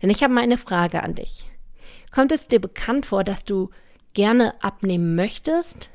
Denn 0.01 0.11
ich 0.11 0.23
habe 0.23 0.35
mal 0.35 0.43
eine 0.43 0.59
Frage 0.59 1.03
an 1.03 1.15
dich. 1.15 1.45
Kommt 2.11 2.33
es 2.33 2.49
dir 2.49 2.61
bekannt 2.61 3.07
vor, 3.07 3.25
dass 3.25 3.45
du 3.45 3.71
gerne 4.15 4.55
abnehmen 4.63 5.15
möchtest, 5.15 5.91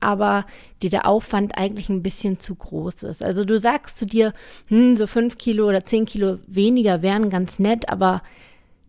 aber 0.00 0.46
dir 0.82 0.90
der 0.90 1.06
Aufwand 1.06 1.56
eigentlich 1.56 1.88
ein 1.88 2.02
bisschen 2.02 2.38
zu 2.38 2.54
groß 2.54 3.02
ist. 3.04 3.22
Also 3.22 3.44
du 3.44 3.58
sagst 3.58 3.98
zu 3.98 4.06
dir, 4.06 4.32
hm, 4.66 4.96
so 4.96 5.06
fünf 5.06 5.38
Kilo 5.38 5.68
oder 5.68 5.84
zehn 5.84 6.06
Kilo 6.06 6.38
weniger 6.46 7.02
wären 7.02 7.30
ganz 7.30 7.58
nett, 7.58 7.88
aber 7.88 8.22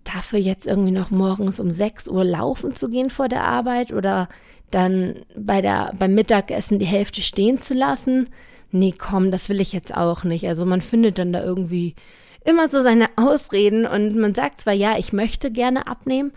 dafür 0.04 0.40
jetzt 0.40 0.68
irgendwie 0.68 0.92
noch 0.92 1.12
morgens 1.12 1.60
um 1.60 1.72
sechs 1.72 2.08
Uhr 2.08 2.24
laufen 2.24 2.76
zu 2.76 2.90
gehen 2.90 3.10
vor 3.10 3.28
der 3.28 3.44
Arbeit 3.44 3.92
oder 3.94 4.30
dann 4.72 5.26
bei 5.36 5.62
der, 5.62 5.94
beim 5.98 6.14
Mittagessen 6.14 6.80
die 6.80 6.86
Hälfte 6.86 7.22
stehen 7.22 7.60
zu 7.60 7.74
lassen, 7.74 8.30
nee, 8.72 8.94
komm, 8.96 9.32
das 9.32 9.50
will 9.50 9.62
ich 9.62 9.74
jetzt 9.74 9.96
auch 9.96 10.24
nicht. 10.24 10.48
Also 10.48 10.66
man 10.66 10.82
findet 10.82 11.18
dann 11.18 11.34
da 11.34 11.44
irgendwie 11.44 11.96
immer 12.46 12.70
so 12.70 12.82
seine 12.82 13.08
Ausreden 13.16 13.86
und 13.86 14.16
man 14.16 14.34
sagt 14.34 14.62
zwar, 14.62 14.74
ja, 14.74 14.98
ich 14.98 15.12
möchte 15.12 15.52
gerne 15.52 15.88
abnehmen, 15.88 16.32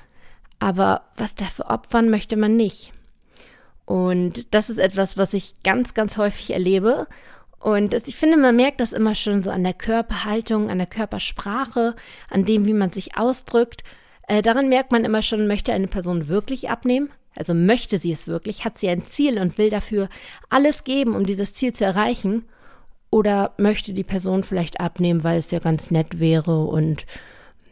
aber 0.59 1.03
was 1.17 1.35
dafür 1.35 1.71
opfern 1.71 2.09
möchte 2.09 2.37
man 2.37 2.57
nicht. 2.57 2.93
Und 3.85 4.55
das 4.55 4.71
ist 4.71 4.79
etwas, 4.79 5.19
was 5.19 5.35
ich 5.35 5.55
ganz, 5.63 5.95
ganz 5.95 6.17
häufig 6.17 6.53
erlebe. 6.53 7.07
Und 7.59 7.95
ich 7.95 8.17
finde, 8.17 8.37
man 8.37 8.57
merkt 8.57 8.81
das 8.81 8.93
immer 8.93 9.15
schon 9.15 9.43
so 9.43 9.51
an 9.51 9.63
der 9.63 9.75
Körperhaltung, 9.75 10.69
an 10.69 10.79
der 10.79 10.87
Körpersprache, 10.87 11.95
an 12.29 12.45
dem, 12.45 12.67
wie 12.67 12.75
man 12.75 12.91
sich 12.91 13.17
ausdrückt. 13.17 13.85
Äh, 14.27 14.43
daran 14.43 14.69
merkt 14.69 14.93
man 14.93 15.05
immer 15.05 15.23
schon, 15.23 15.47
möchte 15.47 15.73
eine 15.73 15.89
Person 15.89 16.29
wirklich 16.29 16.71
abnehmen? 16.71 17.11
Also 17.37 17.55
möchte 17.55 17.99
sie 17.99 18.13
es 18.13 18.27
wirklich? 18.27 18.65
Hat 18.65 18.79
sie 18.79 18.89
ein 18.89 19.07
Ziel 19.07 19.39
und 19.39 19.59
will 19.59 19.71
dafür 19.71 20.09
alles 20.51 20.85
geben, 20.85 21.15
um 21.15 21.25
dieses 21.25 21.55
Ziel 21.55 21.73
zu 21.73 21.85
erreichen? 21.85 22.45
Oder 23.11 23.53
möchte 23.59 23.93
die 23.93 24.05
Person 24.05 24.43
vielleicht 24.43 24.81
abnehmen, 24.81 25.23
weil 25.23 25.39
es 25.39 25.51
ja 25.51 25.59
ganz 25.59 25.91
nett 25.91 26.19
wäre 26.19 26.65
und 26.65 27.05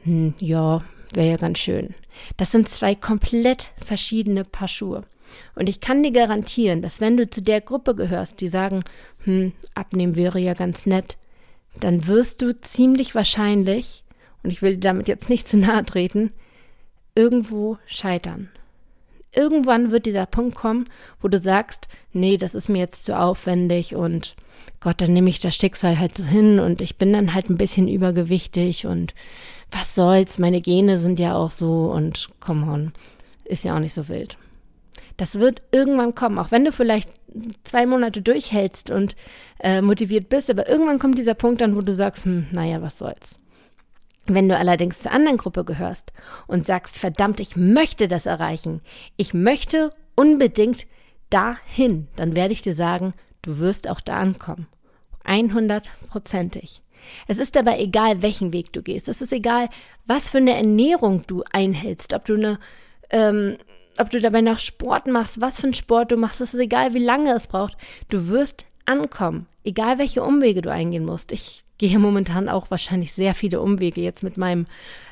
hm, 0.05 0.35
ja, 0.39 0.81
wäre 1.15 1.31
ja 1.31 1.37
ganz 1.37 1.59
schön. 1.59 1.95
Das 2.37 2.53
sind 2.53 2.69
zwei 2.69 2.95
komplett 2.95 3.69
verschiedene 3.85 4.45
Paar 4.45 4.69
Schuhe. 4.69 5.03
Und 5.55 5.69
ich 5.69 5.81
kann 5.81 6.03
dir 6.03 6.13
garantieren, 6.13 6.83
dass 6.83 7.01
wenn 7.01 7.17
du 7.17 7.29
zu 7.29 7.43
der 7.43 7.61
Gruppe 7.61 7.95
gehörst, 7.95 8.41
die 8.41 8.49
sagen, 8.49 8.83
hm, 9.25 9.53
abnehmen 9.75 10.17
wäre 10.17 10.39
ja 10.39 10.55
ganz 10.55 10.87
nett, 10.87 11.17
dann 11.79 12.07
wirst 12.07 12.43
du 12.43 12.59
ziemlich 12.61 13.15
wahrscheinlich, 13.15 14.05
und 14.43 14.51
ich 14.51 14.63
will 14.63 14.75
dir 14.75 14.81
damit 14.81 15.09
jetzt 15.09 15.31
nicht 15.31 15.49
zu 15.49 15.59
nahe 15.59 15.85
treten, 15.85 16.33
irgendwo 17.15 17.79
scheitern. 17.87 18.49
Irgendwann 19.33 19.93
wird 19.93 20.07
dieser 20.07 20.27
Punkt 20.27 20.57
kommen, 20.57 20.89
wo 21.21 21.29
du 21.29 21.39
sagst, 21.39 21.87
nee, 22.13 22.37
das 22.37 22.55
ist 22.55 22.69
mir 22.69 22.79
jetzt 22.79 23.05
zu 23.05 23.19
aufwendig 23.19 23.95
und 23.95 24.35
Gott, 24.81 25.01
dann 25.01 25.13
nehme 25.13 25.29
ich 25.29 25.39
das 25.39 25.55
Schicksal 25.55 25.99
halt 25.99 26.17
so 26.17 26.25
hin 26.25 26.59
und 26.59 26.81
ich 26.81 26.97
bin 26.97 27.13
dann 27.13 27.35
halt 27.35 27.51
ein 27.51 27.59
bisschen 27.59 27.87
übergewichtig 27.87 28.87
und 28.87 29.15
was 29.71 29.95
soll's, 29.95 30.39
meine 30.39 30.61
Gene 30.61 30.99
sind 30.99 31.21
ja 31.21 31.37
auch 31.37 31.51
so 31.51 31.93
und 31.93 32.31
come 32.41 32.71
on, 32.71 32.93
ist 33.45 33.63
ja 33.63 33.77
auch 33.77 33.81
nicht 33.81 33.95
so 33.95 34.09
wild. 34.09 34.37
Das 35.17 35.39
wird 35.39 35.63
irgendwann 35.73 36.15
kommen, 36.15 36.39
auch 36.39 36.51
wenn 36.51 36.65
du 36.65 36.73
vielleicht 36.73 37.11
zwei 37.65 37.87
Monate 37.87 38.23
durchhältst 38.23 38.91
und 38.91 39.17
äh, 39.61 39.83
motiviert 39.83 40.29
bist, 40.29 40.51
aber 40.51 40.69
irgendwann 40.69 40.99
kommt 40.99 41.19
dieser 41.19 41.35
Punkt 41.35 41.61
dann, 41.61 41.77
wo 41.77 41.81
du 41.81 41.93
sagst, 41.93 42.25
hm, 42.25 42.47
naja, 42.53 42.83
was 42.83 42.99
soll's. 42.99 43.39
Wenn 44.27 44.49
du 44.49 44.57
allerdings 44.57 45.01
zur 45.01 45.13
anderen 45.13 45.39
Gruppe 45.39 45.65
gehörst 45.65 46.13
und 46.47 46.67
sagst, 46.67 46.99
verdammt, 46.99 47.41
ich 47.41 47.57
möchte 47.57 48.09
das 48.09 48.27
erreichen, 48.27 48.81
ich 49.17 49.35
möchte 49.35 49.93
unbedingt 50.15 50.87
dahin, 51.31 52.09
dann 52.17 52.37
werde 52.37 52.53
ich 52.53 52.63
dir 52.63 52.75
sagen, 52.75 53.15
du 53.43 53.59
wirst 53.59 53.89
auch 53.89 54.01
da 54.01 54.19
ankommen. 54.19 54.67
100%ig. 55.25 56.83
Es 57.27 57.39
ist 57.39 57.57
aber 57.57 57.79
egal, 57.79 58.23
welchen 58.23 58.53
Weg 58.53 58.73
du 58.73 58.83
gehst. 58.83 59.09
Es 59.09 59.21
ist 59.23 59.33
egal, 59.33 59.69
was 60.07 60.31
für 60.31 60.39
eine 60.39 60.55
Ernährung 60.55 61.25
du 61.27 61.43
einhältst, 61.51 62.13
ob 62.13 62.25
du 62.27 62.35
eine, 62.35 62.59
ähm, 63.11 63.57
ob 63.99 64.11
du 64.11 64.21
dabei 64.21 64.41
noch 64.41 64.59
Sport 64.59 65.07
machst, 65.07 65.41
was 65.41 65.59
für 65.61 65.65
einen 65.65 65.75
Sport 65.75 66.13
du 66.13 66.17
machst. 66.17 66.41
Es 66.41 66.55
ist 66.55 66.61
egal, 66.61 66.95
wie 66.95 67.05
lange 67.05 67.33
es 67.35 67.47
braucht. 67.47 67.77
Du 68.09 68.29
wirst 68.29 68.67
ankommen, 68.87 69.47
egal 69.65 69.99
welche 69.99 70.23
Umwege 70.23 70.63
du 70.63 70.71
eingehen 70.71 71.05
musst. 71.05 71.33
Ich 71.33 71.65
gehe 71.79 71.99
momentan 71.99 72.49
auch 72.49 72.71
wahrscheinlich 72.71 73.13
sehr 73.13 73.35
viele 73.35 73.61
Umwege 73.61 74.03
jetzt 74.03 74.23
mit 74.23 74.37
meinem 74.37 74.67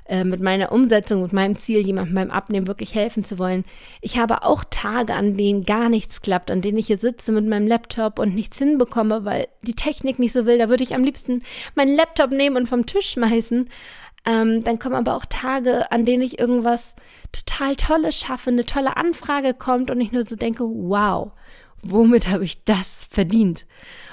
äh, 0.09 0.25
mit 0.25 0.41
meiner 0.41 0.73
Umsetzung, 0.73 1.23
mit 1.23 1.35
meinem 1.35 1.57
Ziel, 1.57 1.85
jemandem 1.87 2.15
beim 2.15 2.31
Abnehmen 2.31 2.67
wirklich 2.67 2.95
helfen 2.95 3.25
zu 3.25 3.39
wollen. 3.39 3.65
Ich 4.01 4.19
habe 4.19 4.43
auch 4.43 4.65
Tage, 4.69 5.15
an 5.15 5.35
denen 5.35 5.65
gar 5.65 5.91
nichts 5.91 6.23
klappt, 6.23 6.51
an 6.51 6.63
denen 6.63 6.79
ich 6.79 6.87
hier 6.87 6.97
sitze 6.97 7.31
mit 7.31 7.47
meinem 7.47 7.67
Laptop 7.67 8.19
und 8.19 8.35
nichts 8.35 8.59
hinbekomme, 8.59 9.27
weil 9.27 9.49
die 9.63 9.75
Technik 9.75 10.19
nicht 10.19 10.33
so 10.33 10.47
will. 10.47 10.57
Da 10.57 10.71
würde 10.71 10.83
ich 10.83 10.95
am 10.95 11.05
liebsten 11.05 11.43
meinen 11.75 11.95
Laptop 11.95 12.31
nehmen 12.31 12.57
und 12.57 12.69
vom 12.69 12.87
Tisch 12.87 13.11
schmeißen. 13.11 13.69
Ähm, 14.29 14.63
dann 14.63 14.79
kommen 14.79 14.95
aber 14.95 15.17
auch 15.17 15.25
Tage, 15.25 15.91
an 15.91 16.05
denen 16.05 16.23
ich 16.23 16.39
irgendwas 16.39 16.95
total 17.33 17.77
Tolles 17.77 18.15
schaffe, 18.15 18.51
eine 18.51 18.67
tolle 18.67 18.99
Anfrage 18.99 19.55
kommt 19.55 19.91
und 19.91 20.03
ich 20.03 20.13
nur 20.13 20.25
so 20.25 20.37
denke, 20.37 20.65
wow, 20.65 21.33
womit 21.83 22.29
habe 22.29 22.45
ich 22.45 22.63
das 22.65 23.09
verdient? 23.11 23.65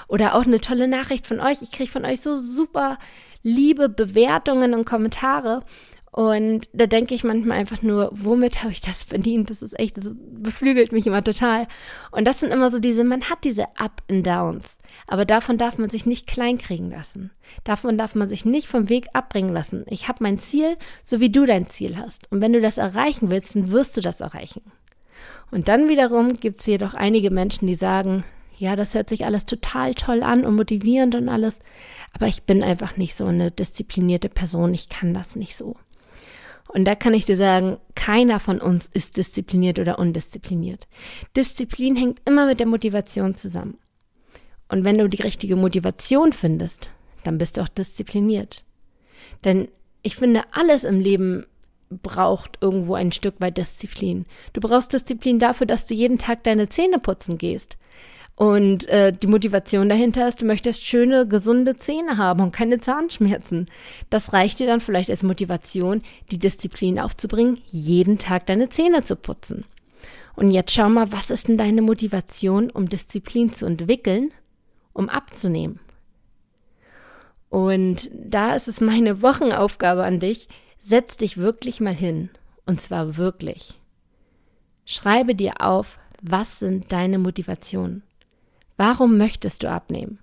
Oder 0.08 0.34
auch 0.34 0.44
eine 0.44 0.60
tolle 0.62 0.88
Nachricht 0.88 1.26
von 1.26 1.38
euch. 1.38 1.60
Ich 1.60 1.70
kriege 1.70 1.90
von 1.90 2.06
euch 2.06 2.22
so 2.22 2.34
super 2.34 2.98
liebe 3.42 3.90
Bewertungen 3.90 4.72
und 4.72 4.86
Kommentare. 4.86 5.64
Und 6.16 6.70
da 6.72 6.86
denke 6.86 7.14
ich 7.14 7.24
manchmal 7.24 7.58
einfach 7.58 7.82
nur, 7.82 8.08
womit 8.10 8.62
habe 8.62 8.72
ich 8.72 8.80
das 8.80 9.02
verdient? 9.02 9.50
Das 9.50 9.60
ist 9.60 9.78
echt, 9.78 9.98
das 9.98 10.12
beflügelt 10.14 10.90
mich 10.90 11.06
immer 11.06 11.22
total. 11.22 11.68
Und 12.10 12.24
das 12.24 12.40
sind 12.40 12.54
immer 12.54 12.70
so 12.70 12.78
diese, 12.78 13.04
man 13.04 13.24
hat 13.24 13.44
diese 13.44 13.66
Up 13.76 14.02
and 14.10 14.26
Downs. 14.26 14.78
Aber 15.06 15.26
davon 15.26 15.58
darf 15.58 15.76
man 15.76 15.90
sich 15.90 16.06
nicht 16.06 16.26
kleinkriegen 16.26 16.90
lassen. 16.90 17.32
Davon 17.64 17.98
darf 17.98 18.14
man 18.14 18.30
sich 18.30 18.46
nicht 18.46 18.66
vom 18.66 18.88
Weg 18.88 19.08
abbringen 19.12 19.52
lassen. 19.52 19.84
Ich 19.88 20.08
habe 20.08 20.22
mein 20.22 20.38
Ziel, 20.38 20.78
so 21.04 21.20
wie 21.20 21.28
du 21.28 21.44
dein 21.44 21.68
Ziel 21.68 21.98
hast. 21.98 22.32
Und 22.32 22.40
wenn 22.40 22.54
du 22.54 22.62
das 22.62 22.78
erreichen 22.78 23.30
willst, 23.30 23.54
dann 23.54 23.70
wirst 23.70 23.94
du 23.94 24.00
das 24.00 24.22
erreichen. 24.22 24.62
Und 25.50 25.68
dann 25.68 25.90
wiederum 25.90 26.40
gibt 26.40 26.60
es 26.60 26.66
jedoch 26.66 26.94
einige 26.94 27.30
Menschen, 27.30 27.66
die 27.66 27.74
sagen, 27.74 28.24
ja, 28.56 28.74
das 28.74 28.94
hört 28.94 29.10
sich 29.10 29.26
alles 29.26 29.44
total 29.44 29.94
toll 29.94 30.22
an 30.22 30.46
und 30.46 30.56
motivierend 30.56 31.14
und 31.14 31.28
alles, 31.28 31.58
aber 32.14 32.26
ich 32.26 32.44
bin 32.44 32.64
einfach 32.64 32.96
nicht 32.96 33.14
so 33.14 33.26
eine 33.26 33.50
disziplinierte 33.50 34.30
Person, 34.30 34.72
ich 34.72 34.88
kann 34.88 35.12
das 35.12 35.36
nicht 35.36 35.54
so. 35.58 35.76
Und 36.68 36.84
da 36.84 36.94
kann 36.94 37.14
ich 37.14 37.24
dir 37.24 37.36
sagen, 37.36 37.78
keiner 37.94 38.40
von 38.40 38.60
uns 38.60 38.88
ist 38.92 39.16
diszipliniert 39.16 39.78
oder 39.78 39.98
undiszipliniert. 39.98 40.86
Disziplin 41.36 41.96
hängt 41.96 42.20
immer 42.24 42.46
mit 42.46 42.60
der 42.60 42.66
Motivation 42.66 43.34
zusammen. 43.34 43.78
Und 44.68 44.84
wenn 44.84 44.98
du 44.98 45.08
die 45.08 45.22
richtige 45.22 45.56
Motivation 45.56 46.32
findest, 46.32 46.90
dann 47.22 47.38
bist 47.38 47.56
du 47.56 47.62
auch 47.62 47.68
diszipliniert. 47.68 48.64
Denn 49.44 49.68
ich 50.02 50.16
finde, 50.16 50.42
alles 50.52 50.84
im 50.84 51.00
Leben 51.00 51.46
braucht 51.90 52.58
irgendwo 52.60 52.94
ein 52.94 53.12
Stück 53.12 53.40
weit 53.40 53.58
Disziplin. 53.58 54.24
Du 54.52 54.60
brauchst 54.60 54.92
Disziplin 54.92 55.38
dafür, 55.38 55.66
dass 55.66 55.86
du 55.86 55.94
jeden 55.94 56.18
Tag 56.18 56.44
deine 56.44 56.68
Zähne 56.68 56.98
putzen 56.98 57.38
gehst. 57.38 57.76
Und 58.36 58.86
äh, 58.88 59.12
die 59.12 59.28
Motivation 59.28 59.88
dahinter 59.88 60.28
ist, 60.28 60.42
du 60.42 60.44
möchtest 60.44 60.84
schöne, 60.84 61.26
gesunde 61.26 61.76
Zähne 61.76 62.18
haben 62.18 62.42
und 62.42 62.52
keine 62.52 62.78
Zahnschmerzen. 62.78 63.66
Das 64.10 64.34
reicht 64.34 64.58
dir 64.58 64.66
dann 64.66 64.82
vielleicht 64.82 65.08
als 65.08 65.22
Motivation, 65.22 66.02
die 66.30 66.38
Disziplin 66.38 67.00
aufzubringen, 67.00 67.58
jeden 67.64 68.18
Tag 68.18 68.44
deine 68.44 68.68
Zähne 68.68 69.04
zu 69.04 69.16
putzen. 69.16 69.64
Und 70.34 70.50
jetzt 70.50 70.72
schau 70.72 70.90
mal, 70.90 71.10
was 71.12 71.30
ist 71.30 71.48
denn 71.48 71.56
deine 71.56 71.80
Motivation, 71.80 72.68
um 72.68 72.90
Disziplin 72.90 73.54
zu 73.54 73.64
entwickeln, 73.64 74.30
um 74.92 75.08
abzunehmen? 75.08 75.80
Und 77.48 78.10
da 78.12 78.54
ist 78.54 78.68
es 78.68 78.82
meine 78.82 79.22
Wochenaufgabe 79.22 80.04
an 80.04 80.20
dich. 80.20 80.48
Setz 80.78 81.16
dich 81.16 81.38
wirklich 81.38 81.80
mal 81.80 81.94
hin. 81.94 82.28
Und 82.66 82.82
zwar 82.82 83.16
wirklich. 83.16 83.80
Schreibe 84.84 85.34
dir 85.34 85.62
auf, 85.62 85.98
was 86.20 86.58
sind 86.58 86.92
deine 86.92 87.18
Motivationen? 87.18 88.02
Warum 88.76 89.16
möchtest 89.16 89.62
du 89.62 89.70
abnehmen? 89.70 90.18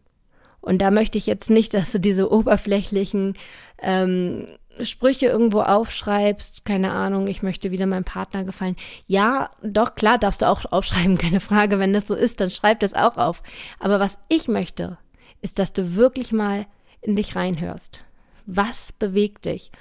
Und 0.61 0.79
da 0.79 0.91
möchte 0.91 1.17
ich 1.17 1.27
jetzt 1.27 1.49
nicht, 1.49 1.73
dass 1.73 1.91
du 1.91 1.99
diese 1.99 2.31
oberflächlichen 2.31 3.33
ähm, 3.81 4.47
Sprüche 4.81 5.27
irgendwo 5.27 5.61
aufschreibst, 5.61 6.65
keine 6.65 6.91
Ahnung, 6.91 7.27
ich 7.27 7.43
möchte 7.43 7.71
wieder 7.71 7.85
meinem 7.85 8.05
Partner 8.05 8.43
gefallen. 8.43 8.75
Ja, 9.05 9.51
doch, 9.61 9.95
klar, 9.95 10.17
darfst 10.17 10.41
du 10.41 10.47
auch 10.47 10.65
aufschreiben, 10.71 11.17
keine 11.19 11.39
Frage. 11.39 11.79
Wenn 11.79 11.93
das 11.93 12.07
so 12.07 12.15
ist, 12.15 12.39
dann 12.39 12.49
schreib 12.49 12.79
das 12.79 12.93
auch 12.93 13.17
auf. 13.17 13.43
Aber 13.79 13.99
was 13.99 14.19
ich 14.29 14.47
möchte, 14.47 14.97
ist, 15.41 15.59
dass 15.59 15.73
du 15.73 15.95
wirklich 15.95 16.31
mal 16.31 16.65
in 17.01 17.15
dich 17.15 17.35
reinhörst. 17.35 18.03
Was 18.45 18.93
bewegt 18.93 19.45
dich? 19.45 19.71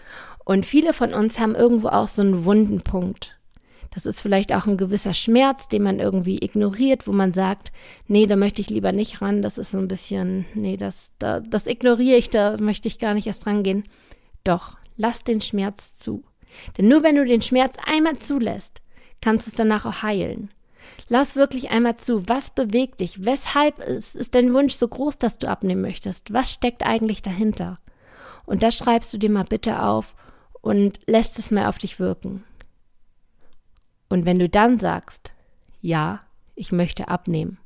Und 0.44 0.66
viele 0.66 0.92
von 0.92 1.14
uns 1.14 1.38
haben 1.38 1.54
irgendwo 1.54 1.88
auch 1.88 2.08
so 2.08 2.22
einen 2.22 2.44
wunden 2.44 2.82
Punkt. 2.82 3.36
Das 3.94 4.06
ist 4.06 4.20
vielleicht 4.20 4.54
auch 4.54 4.66
ein 4.66 4.78
gewisser 4.78 5.12
Schmerz, 5.12 5.68
den 5.68 5.82
man 5.82 6.00
irgendwie 6.00 6.42
ignoriert, 6.42 7.06
wo 7.06 7.12
man 7.12 7.34
sagt, 7.34 7.72
nee, 8.08 8.26
da 8.26 8.36
möchte 8.36 8.62
ich 8.62 8.70
lieber 8.70 8.92
nicht 8.92 9.20
ran, 9.20 9.42
das 9.42 9.58
ist 9.58 9.72
so 9.72 9.78
ein 9.78 9.88
bisschen, 9.88 10.46
nee, 10.54 10.78
das, 10.78 11.10
da, 11.18 11.40
das 11.40 11.66
ignoriere 11.66 12.16
ich, 12.16 12.30
da 12.30 12.56
möchte 12.56 12.88
ich 12.88 12.98
gar 12.98 13.12
nicht 13.12 13.26
erst 13.26 13.46
rangehen. 13.46 13.84
Doch, 14.44 14.76
lass 14.96 15.24
den 15.24 15.40
Schmerz 15.40 15.96
zu. 15.96 16.24
Denn 16.76 16.88
nur 16.88 17.02
wenn 17.02 17.16
du 17.16 17.24
den 17.24 17.42
Schmerz 17.42 17.76
einmal 17.84 18.18
zulässt, 18.18 18.80
kannst 19.20 19.46
du 19.46 19.50
es 19.50 19.56
danach 19.56 19.84
auch 19.84 20.02
heilen. 20.02 20.48
Lass 21.08 21.36
wirklich 21.36 21.70
einmal 21.70 21.96
zu, 21.96 22.28
was 22.28 22.50
bewegt 22.50 23.00
dich? 23.00 23.24
Weshalb 23.24 23.78
ist, 23.78 24.16
ist 24.16 24.34
dein 24.34 24.54
Wunsch 24.54 24.74
so 24.74 24.88
groß, 24.88 25.18
dass 25.18 25.38
du 25.38 25.48
abnehmen 25.48 25.82
möchtest? 25.82 26.32
Was 26.32 26.50
steckt 26.50 26.84
eigentlich 26.84 27.22
dahinter? 27.22 27.78
Und 28.46 28.62
das 28.62 28.76
schreibst 28.76 29.12
du 29.12 29.18
dir 29.18 29.30
mal 29.30 29.44
bitte 29.44 29.82
auf 29.82 30.14
und 30.60 30.98
lässt 31.06 31.38
es 31.38 31.50
mal 31.50 31.66
auf 31.66 31.78
dich 31.78 32.00
wirken. 32.00 32.44
Und 34.12 34.26
wenn 34.26 34.38
du 34.38 34.46
dann 34.46 34.78
sagst, 34.78 35.32
ja, 35.80 36.20
ich 36.54 36.70
möchte 36.70 37.08
abnehmen, 37.08 37.56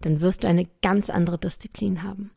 dann 0.00 0.22
wirst 0.22 0.42
du 0.42 0.48
eine 0.48 0.66
ganz 0.80 1.10
andere 1.10 1.36
Disziplin 1.36 2.02
haben. 2.02 2.30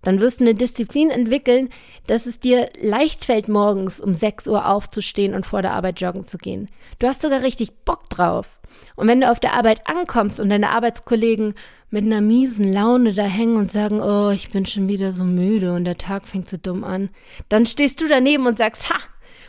Dann 0.00 0.22
wirst 0.22 0.40
du 0.40 0.44
eine 0.44 0.54
Disziplin 0.54 1.10
entwickeln, 1.10 1.68
dass 2.06 2.24
es 2.24 2.40
dir 2.40 2.70
leicht 2.80 3.26
fällt, 3.26 3.48
morgens 3.48 4.00
um 4.00 4.14
6 4.14 4.46
Uhr 4.48 4.66
aufzustehen 4.66 5.34
und 5.34 5.44
vor 5.44 5.60
der 5.60 5.74
Arbeit 5.74 6.00
joggen 6.00 6.24
zu 6.24 6.38
gehen. 6.38 6.70
Du 6.98 7.06
hast 7.06 7.20
sogar 7.20 7.42
richtig 7.42 7.84
Bock 7.84 8.08
drauf. 8.08 8.60
Und 8.96 9.08
wenn 9.08 9.20
du 9.20 9.30
auf 9.30 9.40
der 9.40 9.52
Arbeit 9.52 9.86
ankommst 9.86 10.40
und 10.40 10.48
deine 10.48 10.70
Arbeitskollegen 10.70 11.52
mit 11.90 12.06
einer 12.06 12.22
miesen 12.22 12.72
Laune 12.72 13.12
da 13.12 13.24
hängen 13.24 13.56
und 13.56 13.70
sagen, 13.70 14.00
oh, 14.00 14.30
ich 14.30 14.50
bin 14.50 14.64
schon 14.64 14.88
wieder 14.88 15.12
so 15.12 15.24
müde 15.24 15.74
und 15.74 15.84
der 15.84 15.98
Tag 15.98 16.26
fängt 16.26 16.48
so 16.48 16.56
dumm 16.56 16.82
an, 16.82 17.10
dann 17.50 17.66
stehst 17.66 18.00
du 18.00 18.08
daneben 18.08 18.46
und 18.46 18.56
sagst, 18.56 18.88
ha, 18.88 18.98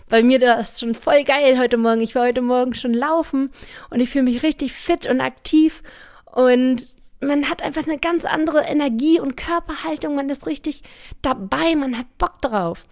bei 0.09 0.23
mir 0.23 0.39
das 0.39 0.79
schon 0.79 0.95
voll 0.95 1.23
geil 1.23 1.57
heute 1.57 1.77
Morgen. 1.77 2.01
Ich 2.01 2.15
war 2.15 2.25
heute 2.25 2.41
Morgen 2.41 2.73
schon 2.73 2.93
laufen 2.93 3.51
und 3.89 3.99
ich 3.99 4.09
fühle 4.09 4.25
mich 4.25 4.43
richtig 4.43 4.73
fit 4.73 5.05
und 5.07 5.21
aktiv 5.21 5.83
und 6.25 6.81
man 7.21 7.49
hat 7.49 7.61
einfach 7.61 7.85
eine 7.85 7.97
ganz 7.97 8.25
andere 8.25 8.61
Energie 8.61 9.19
und 9.19 9.35
Körperhaltung. 9.35 10.15
Man 10.15 10.29
ist 10.29 10.47
richtig 10.47 10.83
dabei, 11.21 11.75
man 11.75 11.97
hat 11.97 12.05
Bock 12.17 12.41
drauf. 12.41 12.85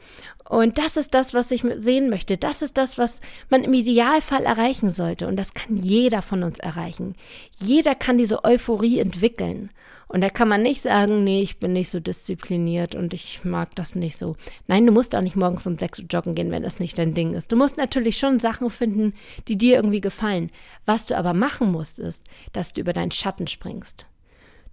Und 0.50 0.78
das 0.78 0.96
ist 0.96 1.14
das, 1.14 1.34
was 1.34 1.52
ich 1.52 1.66
sehen 1.78 2.10
möchte. 2.10 2.38
Das 2.38 2.62
ist 2.62 2.78
das, 2.78 2.98
was 2.98 3.20
man 3.50 3.64
im 3.64 3.74
Idealfall 3.74 4.44
erreichen 4.44 4.92
sollte. 4.92 5.28
Und 5.28 5.36
das 5.36 5.54
kann 5.54 5.76
jeder 5.76 6.22
von 6.22 6.44
uns 6.44 6.60
erreichen. 6.60 7.16
Jeder 7.58 7.96
kann 7.96 8.18
diese 8.18 8.44
Euphorie 8.46 9.00
entwickeln. 9.00 9.70
Und 10.08 10.22
da 10.22 10.30
kann 10.30 10.48
man 10.48 10.62
nicht 10.62 10.82
sagen, 10.82 11.24
nee, 11.24 11.42
ich 11.42 11.60
bin 11.60 11.74
nicht 11.74 11.90
so 11.90 12.00
diszipliniert 12.00 12.96
und 12.96 13.14
ich 13.14 13.44
mag 13.44 13.76
das 13.76 13.94
nicht 13.94 14.18
so. 14.18 14.38
Nein, 14.68 14.86
du 14.86 14.92
musst 14.94 15.16
auch 15.16 15.22
nicht 15.22 15.36
morgens 15.36 15.68
um 15.68 15.78
sechs 15.78 16.00
Uhr 16.00 16.06
joggen 16.10 16.34
gehen, 16.34 16.52
wenn 16.52 16.64
das 16.64 16.80
nicht 16.80 16.98
dein 16.98 17.14
Ding 17.14 17.34
ist. 17.34 17.52
Du 17.52 17.58
musst 17.58 17.78
natürlich 17.78 18.18
schon 18.18 18.40
Sachen 18.40 18.70
finden, 18.70 19.14
die 19.48 19.58
dir 19.58 19.76
irgendwie 19.76 20.02
gefallen. 20.02 20.50
Was 20.86 21.08
du 21.08 21.18
aber 21.18 21.34
machen 21.34 21.72
musst, 21.72 22.00
ist, 22.00 22.24
dass 22.54 22.74
du 22.74 22.82
über 22.82 22.94
deinen 22.94 23.12
Schatten 23.12 23.48
springst. 23.48 24.08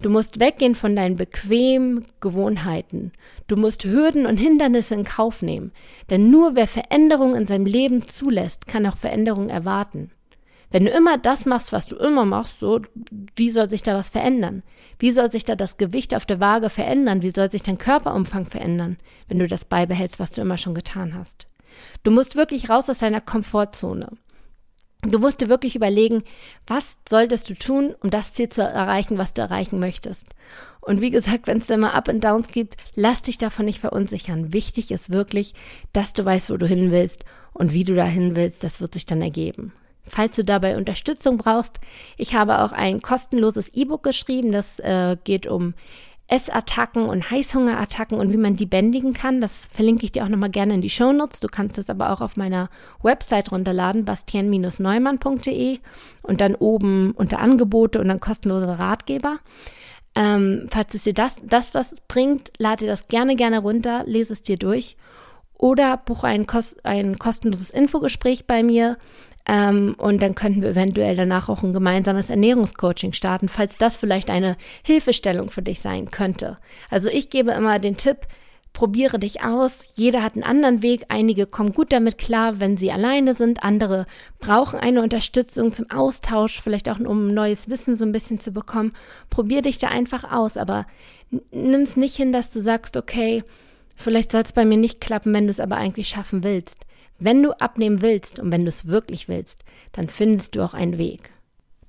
Du 0.01 0.11
musst 0.11 0.41
weggehen 0.41 0.75
von 0.75 0.97
deinen 0.97 1.17
bequemen 1.17 2.07
Gewohnheiten. 2.21 3.13
Du 3.47 3.57
musst 3.57 3.85
Hürden 3.85 4.27
und 4.27 4.37
Hindernisse 4.37 4.95
in 4.95 5.05
Kauf 5.05 5.41
nehmen. 5.43 5.73
Denn 6.11 6.31
nur 6.31 6.57
wer 6.57 6.67
Veränderung 6.67 7.35
in 7.35 7.47
seinem 7.47 7.67
Leben 7.67 8.07
zulässt, 8.07 8.67
kann 8.67 8.87
auch 8.87 8.97
Veränderung 8.97 9.49
erwarten. 9.49 10.11
Wenn 10.75 10.87
du 10.87 10.91
immer 10.91 11.19
das 11.19 11.47
machst, 11.47 11.71
was 11.73 11.87
du 11.87 11.95
immer 11.95 12.25
machst, 12.25 12.59
so, 12.59 12.81
wie 13.37 13.51
soll 13.51 13.71
sich 13.71 13.85
da 13.85 13.97
was 13.97 14.09
verändern? 14.09 14.65
Wie 14.99 15.13
soll 15.13 15.31
sich 15.31 15.45
da 15.45 15.55
das 15.55 15.77
Gewicht 15.77 16.17
auf 16.17 16.27
der 16.27 16.41
Waage 16.41 16.69
verändern? 16.69 17.23
Wie 17.23 17.31
soll 17.31 17.49
sich 17.49 17.63
dein 17.63 17.79
Körperumfang 17.79 18.47
verändern, 18.47 18.97
wenn 19.29 19.39
du 19.39 19.47
das 19.47 19.65
beibehältst, 19.65 20.19
was 20.19 20.33
du 20.33 20.41
immer 20.41 20.59
schon 20.59 20.75
getan 20.75 21.15
hast? 21.15 21.47
Du 22.03 22.11
musst 22.11 22.35
wirklich 22.35 22.71
raus 22.71 22.91
aus 22.91 22.99
deiner 22.99 23.21
Komfortzone. 23.21 24.09
Du 25.03 25.21
musst 25.21 25.41
dir 25.41 25.49
wirklich 25.49 25.77
überlegen, 25.77 26.25
was 26.67 26.99
solltest 27.09 27.49
du 27.51 27.55
tun, 27.55 27.95
um 28.01 28.11
das 28.11 28.33
Ziel 28.33 28.49
zu 28.49 28.63
erreichen, 28.63 29.17
was 29.17 29.33
du 29.33 29.43
erreichen 29.43 29.79
möchtest. 29.79 30.27
Und 30.81 31.01
wie 31.01 31.11
gesagt, 31.11 31.47
wenn 31.47 31.59
es 31.59 31.69
da 31.69 31.77
mal 31.77 31.93
Up 31.93 32.09
and 32.09 32.25
Downs 32.25 32.49
gibt, 32.49 32.79
lass 32.97 33.23
dich 33.23 33.39
davon 33.39 33.67
nicht 33.67 33.79
verunsichern. 33.79 34.53
Wichtig 34.53 34.91
ist 34.91 35.13
wirklich, 35.13 35.55
dass 35.93 36.15
du 36.15 36.25
weißt, 36.25 36.51
wo 36.51 36.57
du 36.57 36.67
hin 36.67 36.91
willst 36.91 37.25
und 37.53 37.73
wie 37.73 37.85
du 37.85 37.95
dahin 37.95 38.35
willst, 38.35 38.65
das 38.65 38.81
wird 38.81 38.95
sich 38.95 39.07
dann 39.07 39.23
ergeben. 39.23 39.73
Falls 40.07 40.37
du 40.37 40.45
dabei 40.45 40.77
Unterstützung 40.77 41.39
brauchst, 41.39 41.81
ich 42.17 42.35
habe 42.35 42.61
auch 42.61 42.73
ein 42.73 43.01
kostenloses 43.01 43.71
E-Book 43.73 44.03
geschrieben, 44.03 44.53
das 44.53 44.79
äh, 44.81 45.17
geht 45.25 45.47
um 45.47 45.75
Essattacken 46.27 47.05
und 47.05 47.31
Heißhungerattacken 47.31 48.19
und 48.19 48.33
wie 48.33 48.39
man 48.39 48.57
die 48.57 48.67
bändigen 48.67 49.13
kann. 49.13 49.41
Das 49.41 49.69
verlinke 49.73 50.05
ich 50.05 50.13
dir 50.13 50.25
auch 50.25 50.29
nochmal 50.29 50.51
gerne 50.51 50.75
in 50.75 50.81
die 50.81 50.91
Show 50.91 51.13
Notes. 51.13 51.41
Du 51.41 51.49
kannst 51.49 51.77
es 51.77 51.91
aber 51.91 52.11
auch 52.11 52.23
auf 52.23 52.37
meiner 52.37 52.71
Website 53.03 53.53
runterladen, 53.53 54.05
bastian-neumann.de 54.05 55.79
und 56.23 56.41
dann 56.41 56.55
oben 56.55 57.13
unter 57.13 57.41
Angebote 57.41 58.01
und 58.01 58.09
dann 58.09 58.21
kostenlose 58.21 58.79
Ratgeber. 58.79 59.39
Ähm, 60.15 60.69
falls 60.71 60.95
es 60.95 61.03
dir 61.03 61.15
das, 61.15 61.37
das 61.43 61.75
was 61.75 61.95
bringt, 62.09 62.53
lade 62.59 62.85
dir 62.85 62.91
das 62.91 63.09
gerne, 63.09 63.37
gerne 63.37 63.59
runter, 63.59 64.05
lese 64.07 64.33
es 64.33 64.43
dir 64.43 64.57
durch 64.57 64.97
oder 65.59 65.97
buche 65.97 66.27
ein, 66.27 66.47
kost 66.47 66.85
ein 66.85 67.19
kostenloses 67.19 67.71
Infogespräch 67.71 68.47
bei 68.47 68.63
mir. 68.63 68.97
Ähm, 69.47 69.95
und 69.99 70.23
dann 70.23 70.35
könnten 70.35 70.63
wir 70.63 70.71
eventuell 70.71 71.17
danach 71.17 71.49
auch 71.49 71.63
ein 71.63 71.75
gemeinsames 71.75 72.31
Ernährungscoaching 72.31 73.13
starten, 73.13 73.49
falls 73.49 73.77
das 73.77 73.97
vielleicht 73.97 74.31
eine 74.31 74.57
Hilfestellung 74.83 75.51
für 75.51 75.63
dich 75.63 75.81
sein 75.81 76.11
könnte. 76.11 76.59
Also 76.91 77.11
ich 77.11 77.29
gebe 77.29 77.53
immer 77.53 77.79
den 77.79 77.97
Tipp, 77.97 78.27
probiere 78.73 79.19
dich 79.19 79.43
aus. 79.43 79.89
Jeder 79.95 80.23
hat 80.23 80.35
einen 80.35 80.45
anderen 80.45 80.83
Weg. 80.83 81.05
Einige 81.09 81.47
kommen 81.47 81.75
gut 81.75 81.93
damit 81.93 82.19
klar, 82.19 82.59
wenn 82.59 82.77
sie 82.77 82.91
alleine 82.91 83.35
sind. 83.35 83.63
Andere 83.63 84.07
brauchen 84.41 84.81
eine 84.81 85.03
Unterstützung 85.03 85.73
zum 85.73 85.91
Austausch, 85.91 86.61
vielleicht 86.61 86.89
auch 86.89 86.99
um 86.99 87.33
neues 87.33 87.69
Wissen 87.69 87.97
so 87.97 88.05
ein 88.05 88.13
bisschen 88.13 88.41
zu 88.41 88.51
bekommen. 88.51 88.93
Probier 89.29 89.63
dich 89.63 89.79
da 89.79 89.89
einfach 89.89 90.31
aus, 90.31 90.57
aber 90.57 90.87
nimm 91.51 91.83
es 91.83 91.97
nicht 91.97 92.17
hin, 92.17 92.33
dass 92.33 92.51
du 92.51 92.61
sagst, 92.61 92.97
okay, 92.97 93.45
vielleicht 93.95 94.33
soll 94.33 94.43
es 94.43 94.53
bei 94.53 94.65
mir 94.65 94.79
nicht 94.79 95.01
klappen, 95.01 95.33
wenn 95.35 95.45
du 95.45 95.51
es 95.51 95.61
aber 95.61 95.77
eigentlich 95.77 96.09
schaffen 96.09 96.43
willst. 96.43 96.85
Wenn 97.19 97.43
du 97.43 97.53
abnehmen 97.61 98.03
willst 98.03 98.39
und 98.39 98.51
wenn 98.51 98.63
du 98.63 98.69
es 98.69 98.87
wirklich 98.87 99.29
willst, 99.29 99.65
dann 99.93 100.09
findest 100.09 100.55
du 100.55 100.63
auch 100.65 100.75
einen 100.75 100.99
Weg. 100.99 101.31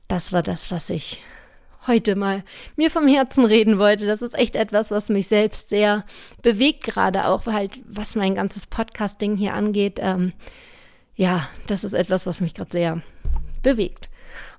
Das 0.07 0.31
war 0.31 0.43
das, 0.43 0.71
was 0.71 0.89
ich 0.89 1.21
heute 1.87 2.15
mal 2.15 2.43
mir 2.75 2.89
vom 2.89 3.07
Herzen 3.07 3.45
reden 3.45 3.77
wollte. 3.77 4.05
Das 4.05 4.21
ist 4.21 4.35
echt 4.35 4.55
etwas, 4.55 4.91
was 4.91 5.09
mich 5.09 5.27
selbst 5.27 5.69
sehr 5.69 6.05
bewegt, 6.41 6.83
gerade 6.83 7.25
auch 7.25 7.45
halt, 7.47 7.81
was 7.85 8.15
mein 8.15 8.35
ganzes 8.35 8.67
Podcast-Ding 8.67 9.35
hier 9.35 9.53
angeht. 9.53 9.99
Ähm, 10.01 10.33
ja, 11.15 11.47
das 11.67 11.83
ist 11.83 11.93
etwas, 11.93 12.25
was 12.25 12.41
mich 12.41 12.53
gerade 12.53 12.71
sehr 12.71 13.01
bewegt. 13.61 14.09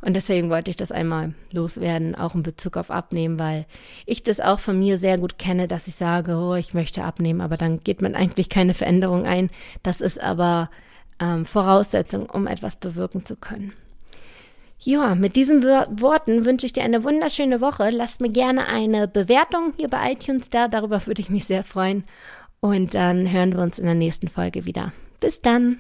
Und 0.01 0.15
deswegen 0.15 0.51
wollte 0.51 0.71
ich 0.71 0.77
das 0.77 0.93
einmal 0.93 1.35
loswerden, 1.53 2.15
auch 2.15 2.35
in 2.35 2.43
Bezug 2.43 2.77
auf 2.77 2.91
Abnehmen, 2.91 3.39
weil 3.39 3.67
ich 4.05 4.23
das 4.23 4.41
auch 4.41 4.59
von 4.59 4.79
mir 4.79 4.99
sehr 4.99 5.19
gut 5.19 5.39
kenne, 5.39 5.67
dass 5.67 5.89
ich 5.89 5.95
sage, 5.95 6.37
oh, 6.37 6.55
ich 6.55 6.75
möchte 6.75 7.05
abnehmen, 7.05 7.41
aber 7.41 7.57
dann 7.57 7.83
geht 7.83 8.03
man 8.03 8.15
eigentlich 8.15 8.49
keine 8.49 8.75
Veränderung 8.75 9.27
ein. 9.27 9.51
Das 9.83 10.01
ist 10.01 10.21
aber 10.21 10.71
ähm, 11.19 11.45
Voraussetzung, 11.47 12.29
um 12.29 12.47
etwas 12.47 12.77
bewirken 12.77 13.25
zu 13.25 13.37
können. 13.37 13.73
Ja, 14.79 15.15
mit 15.15 15.37
diesen 15.37 15.63
Worten 15.63 16.45
wünsche 16.45 16.67
ich 16.67 16.73
dir 16.73 16.85
eine 16.85 17.03
wunderschöne 17.03 17.61
Woche. 17.61 17.89
Lasst 17.91 18.21
mir 18.21 18.29
gerne 18.29 18.69
eine 18.69 19.09
Bewertung 19.09 19.73
hier 19.77 19.89
bei 19.89 20.13
iTunes 20.13 20.51
da, 20.51 20.69
darüber 20.69 21.05
würde 21.07 21.23
ich 21.23 21.31
mich 21.31 21.47
sehr 21.47 21.65
freuen. 21.65 22.05
Und 22.61 22.95
dann 22.95 23.31
hören 23.31 23.55
wir 23.55 23.63
uns 23.63 23.79
in 23.79 23.87
der 23.87 23.95
nächsten 23.95 24.29
Folge 24.29 24.67
wieder. 24.67 24.93
Bis 25.21 25.41
dann. 25.41 25.79